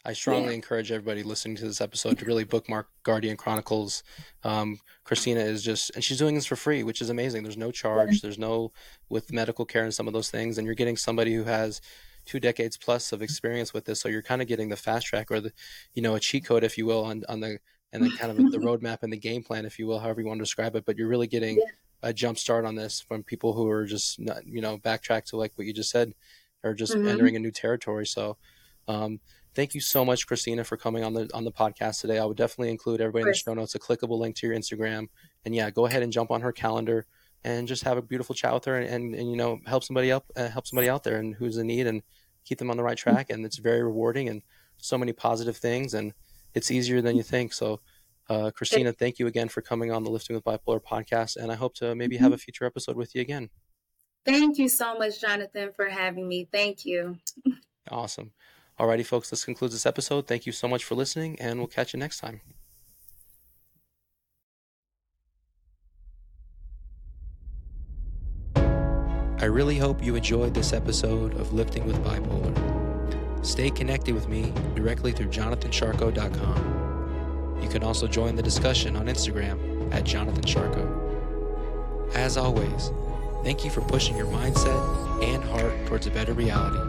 I 0.07 0.13
strongly 0.13 0.49
yeah. 0.49 0.55
encourage 0.55 0.91
everybody 0.91 1.23
listening 1.23 1.55
to 1.57 1.65
this 1.65 1.81
episode 1.81 2.19
to 2.19 2.25
really 2.25 2.43
bookmark 2.43 2.89
Guardian 3.01 3.37
Chronicles. 3.37 4.03
Um, 4.43 4.79
Christina 5.03 5.39
is 5.39 5.63
just, 5.63 5.89
and 5.95 6.03
she's 6.03 6.19
doing 6.19 6.35
this 6.35 6.45
for 6.45 6.55
free, 6.55 6.83
which 6.83 7.01
is 7.01 7.09
amazing. 7.09 7.41
There's 7.41 7.57
no 7.57 7.71
charge. 7.71 8.21
There's 8.21 8.37
no 8.37 8.71
with 9.09 9.33
medical 9.33 9.65
care 9.65 9.83
and 9.83 9.93
some 9.93 10.07
of 10.07 10.13
those 10.13 10.29
things, 10.29 10.59
and 10.59 10.65
you're 10.65 10.75
getting 10.75 10.95
somebody 10.95 11.33
who 11.33 11.43
has 11.45 11.81
two 12.25 12.39
decades 12.39 12.77
plus 12.77 13.11
of 13.11 13.21
experience 13.21 13.73
with 13.73 13.85
this. 13.85 14.01
So 14.01 14.09
you're 14.09 14.21
kind 14.21 14.41
of 14.41 14.47
getting 14.47 14.69
the 14.69 14.75
fast 14.75 15.07
track 15.07 15.31
or 15.31 15.39
the, 15.39 15.53
you 15.93 16.01
know, 16.01 16.15
a 16.15 16.19
cheat 16.19 16.45
code, 16.45 16.63
if 16.63 16.77
you 16.77 16.85
will, 16.85 17.03
on, 17.03 17.23
on 17.29 17.39
the, 17.39 17.59
and 17.93 18.03
then 18.03 18.11
kind 18.17 18.31
of 18.31 18.51
the 18.51 18.57
roadmap 18.65 19.03
and 19.03 19.13
the 19.13 19.17
game 19.17 19.43
plan, 19.43 19.65
if 19.65 19.79
you 19.79 19.87
will, 19.87 19.99
however 19.99 20.21
you 20.21 20.27
want 20.27 20.39
to 20.39 20.43
describe 20.43 20.75
it. 20.75 20.85
But 20.85 20.97
you're 20.97 21.07
really 21.07 21.27
getting 21.27 21.59
a 22.03 22.11
jump 22.11 22.37
start 22.37 22.65
on 22.65 22.75
this 22.75 23.01
from 23.01 23.23
people 23.23 23.53
who 23.53 23.69
are 23.69 23.85
just, 23.85 24.19
not, 24.19 24.45
you 24.45 24.61
know, 24.61 24.77
backtrack 24.77 25.25
to 25.25 25.37
like 25.37 25.53
what 25.55 25.67
you 25.67 25.73
just 25.73 25.91
said, 25.91 26.13
or 26.63 26.73
just 26.73 26.93
mm-hmm. 26.93 27.07
entering 27.07 27.35
a 27.35 27.39
new 27.39 27.51
territory. 27.51 28.05
So, 28.05 28.37
um, 28.87 29.19
thank 29.55 29.73
you 29.73 29.81
so 29.81 30.03
much, 30.03 30.27
Christina, 30.27 30.63
for 30.63 30.77
coming 30.77 31.03
on 31.03 31.13
the 31.13 31.29
on 31.33 31.43
the 31.43 31.51
podcast 31.51 32.01
today. 32.01 32.19
I 32.19 32.25
would 32.25 32.37
definitely 32.37 32.69
include 32.69 33.01
everybody 33.01 33.23
in 33.23 33.27
the 33.29 33.33
show 33.35 33.53
notes 33.53 33.75
a 33.75 33.79
clickable 33.79 34.19
link 34.19 34.35
to 34.37 34.47
your 34.47 34.55
Instagram, 34.55 35.07
and 35.45 35.55
yeah, 35.55 35.69
go 35.69 35.85
ahead 35.85 36.03
and 36.03 36.11
jump 36.11 36.31
on 36.31 36.41
her 36.41 36.51
calendar 36.51 37.05
and 37.45 37.67
just 37.67 37.83
have 37.83 37.95
a 37.95 38.01
beautiful 38.01 38.33
chat 38.33 38.53
with 38.53 38.65
her, 38.65 38.75
and, 38.75 38.89
and, 38.89 39.15
and 39.15 39.29
you 39.29 39.37
know 39.37 39.59
help 39.67 39.83
somebody 39.83 40.11
up, 40.11 40.25
uh, 40.35 40.49
help 40.49 40.65
somebody 40.65 40.89
out 40.89 41.03
there, 41.03 41.17
and 41.17 41.35
who's 41.35 41.57
in 41.57 41.67
need, 41.67 41.85
and 41.85 42.01
keep 42.43 42.57
them 42.57 42.71
on 42.71 42.75
the 42.75 42.83
right 42.83 42.97
track. 42.97 43.29
And 43.29 43.45
it's 43.45 43.57
very 43.57 43.83
rewarding 43.83 44.27
and 44.27 44.41
so 44.77 44.97
many 44.97 45.13
positive 45.13 45.55
things, 45.55 45.93
and 45.93 46.13
it's 46.55 46.71
easier 46.71 47.01
than 47.01 47.15
you 47.15 47.23
think. 47.23 47.53
So, 47.53 47.81
uh, 48.29 48.49
Christina, 48.49 48.91
thank 48.91 49.19
you 49.19 49.27
again 49.27 49.47
for 49.47 49.61
coming 49.61 49.91
on 49.91 50.03
the 50.03 50.09
Lifting 50.09 50.35
with 50.35 50.43
Bipolar 50.43 50.81
podcast, 50.81 51.37
and 51.37 51.51
I 51.51 51.55
hope 51.55 51.75
to 51.75 51.93
maybe 51.93 52.17
have 52.17 52.33
a 52.33 52.37
future 52.37 52.65
episode 52.65 52.97
with 52.97 53.13
you 53.13 53.21
again. 53.21 53.49
Thank 54.25 54.57
you 54.57 54.67
so 54.67 54.97
much, 54.97 55.21
Jonathan, 55.21 55.69
for 55.75 55.85
having 55.85 56.27
me. 56.27 56.49
Thank 56.51 56.83
you. 56.83 57.17
Awesome. 57.91 58.31
Alrighty, 58.79 59.05
folks, 59.05 59.29
this 59.29 59.45
concludes 59.45 59.75
this 59.75 59.85
episode. 59.85 60.25
Thank 60.25 60.47
you 60.47 60.51
so 60.51 60.67
much 60.67 60.83
for 60.83 60.95
listening, 60.95 61.39
and 61.39 61.59
we'll 61.59 61.67
catch 61.67 61.93
you 61.93 61.99
next 61.99 62.17
time. 62.17 62.41
I 69.37 69.45
really 69.45 69.77
hope 69.77 70.01
you 70.01 70.15
enjoyed 70.15 70.53
this 70.53 70.71
episode 70.71 71.33
of 71.33 71.51
Lifting 71.51 71.85
with 71.85 72.01
Bipolar. 72.05 73.45
Stay 73.45 73.69
connected 73.69 74.15
with 74.15 74.29
me 74.29 74.53
directly 74.75 75.11
through 75.11 75.27
jonathansharko.com. 75.27 77.59
You 77.61 77.67
can 77.67 77.83
also 77.83 78.07
join 78.07 78.37
the 78.37 78.41
discussion 78.41 78.95
on 78.95 79.07
Instagram 79.07 79.93
at 79.93 80.05
jonathansharko. 80.05 82.15
As 82.15 82.37
always, 82.37 82.91
thank 83.43 83.65
you 83.65 83.71
for 83.71 83.81
pushing 83.81 84.15
your 84.15 84.27
mindset 84.27 85.21
and 85.21 85.43
heart 85.43 85.85
towards 85.85 86.07
a 86.07 86.11
better 86.11 86.31
reality. 86.31 86.79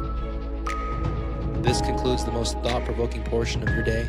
This 1.62 1.80
concludes 1.80 2.24
the 2.24 2.30
most 2.30 2.60
thought 2.60 2.84
provoking 2.84 3.24
portion 3.24 3.66
of 3.66 3.74
your 3.74 3.82
day. 3.82 4.08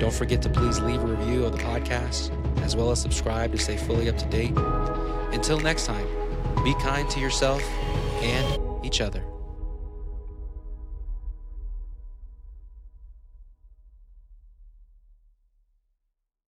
Don't 0.00 0.14
forget 0.14 0.40
to 0.40 0.48
please 0.48 0.80
leave 0.80 1.02
a 1.02 1.06
review 1.06 1.44
of 1.44 1.52
the 1.52 1.58
podcast, 1.58 2.30
as 2.62 2.74
well 2.74 2.90
as 2.90 2.98
subscribe 2.98 3.52
to 3.52 3.58
stay 3.58 3.76
fully 3.76 4.08
up 4.08 4.16
to 4.16 4.24
date. 4.26 4.56
Until 5.34 5.60
next 5.60 5.84
time, 5.84 6.08
be 6.64 6.74
kind 6.74 7.08
to 7.10 7.20
yourself 7.20 7.62
and 8.22 8.84
each 8.84 9.00
other. 9.00 9.22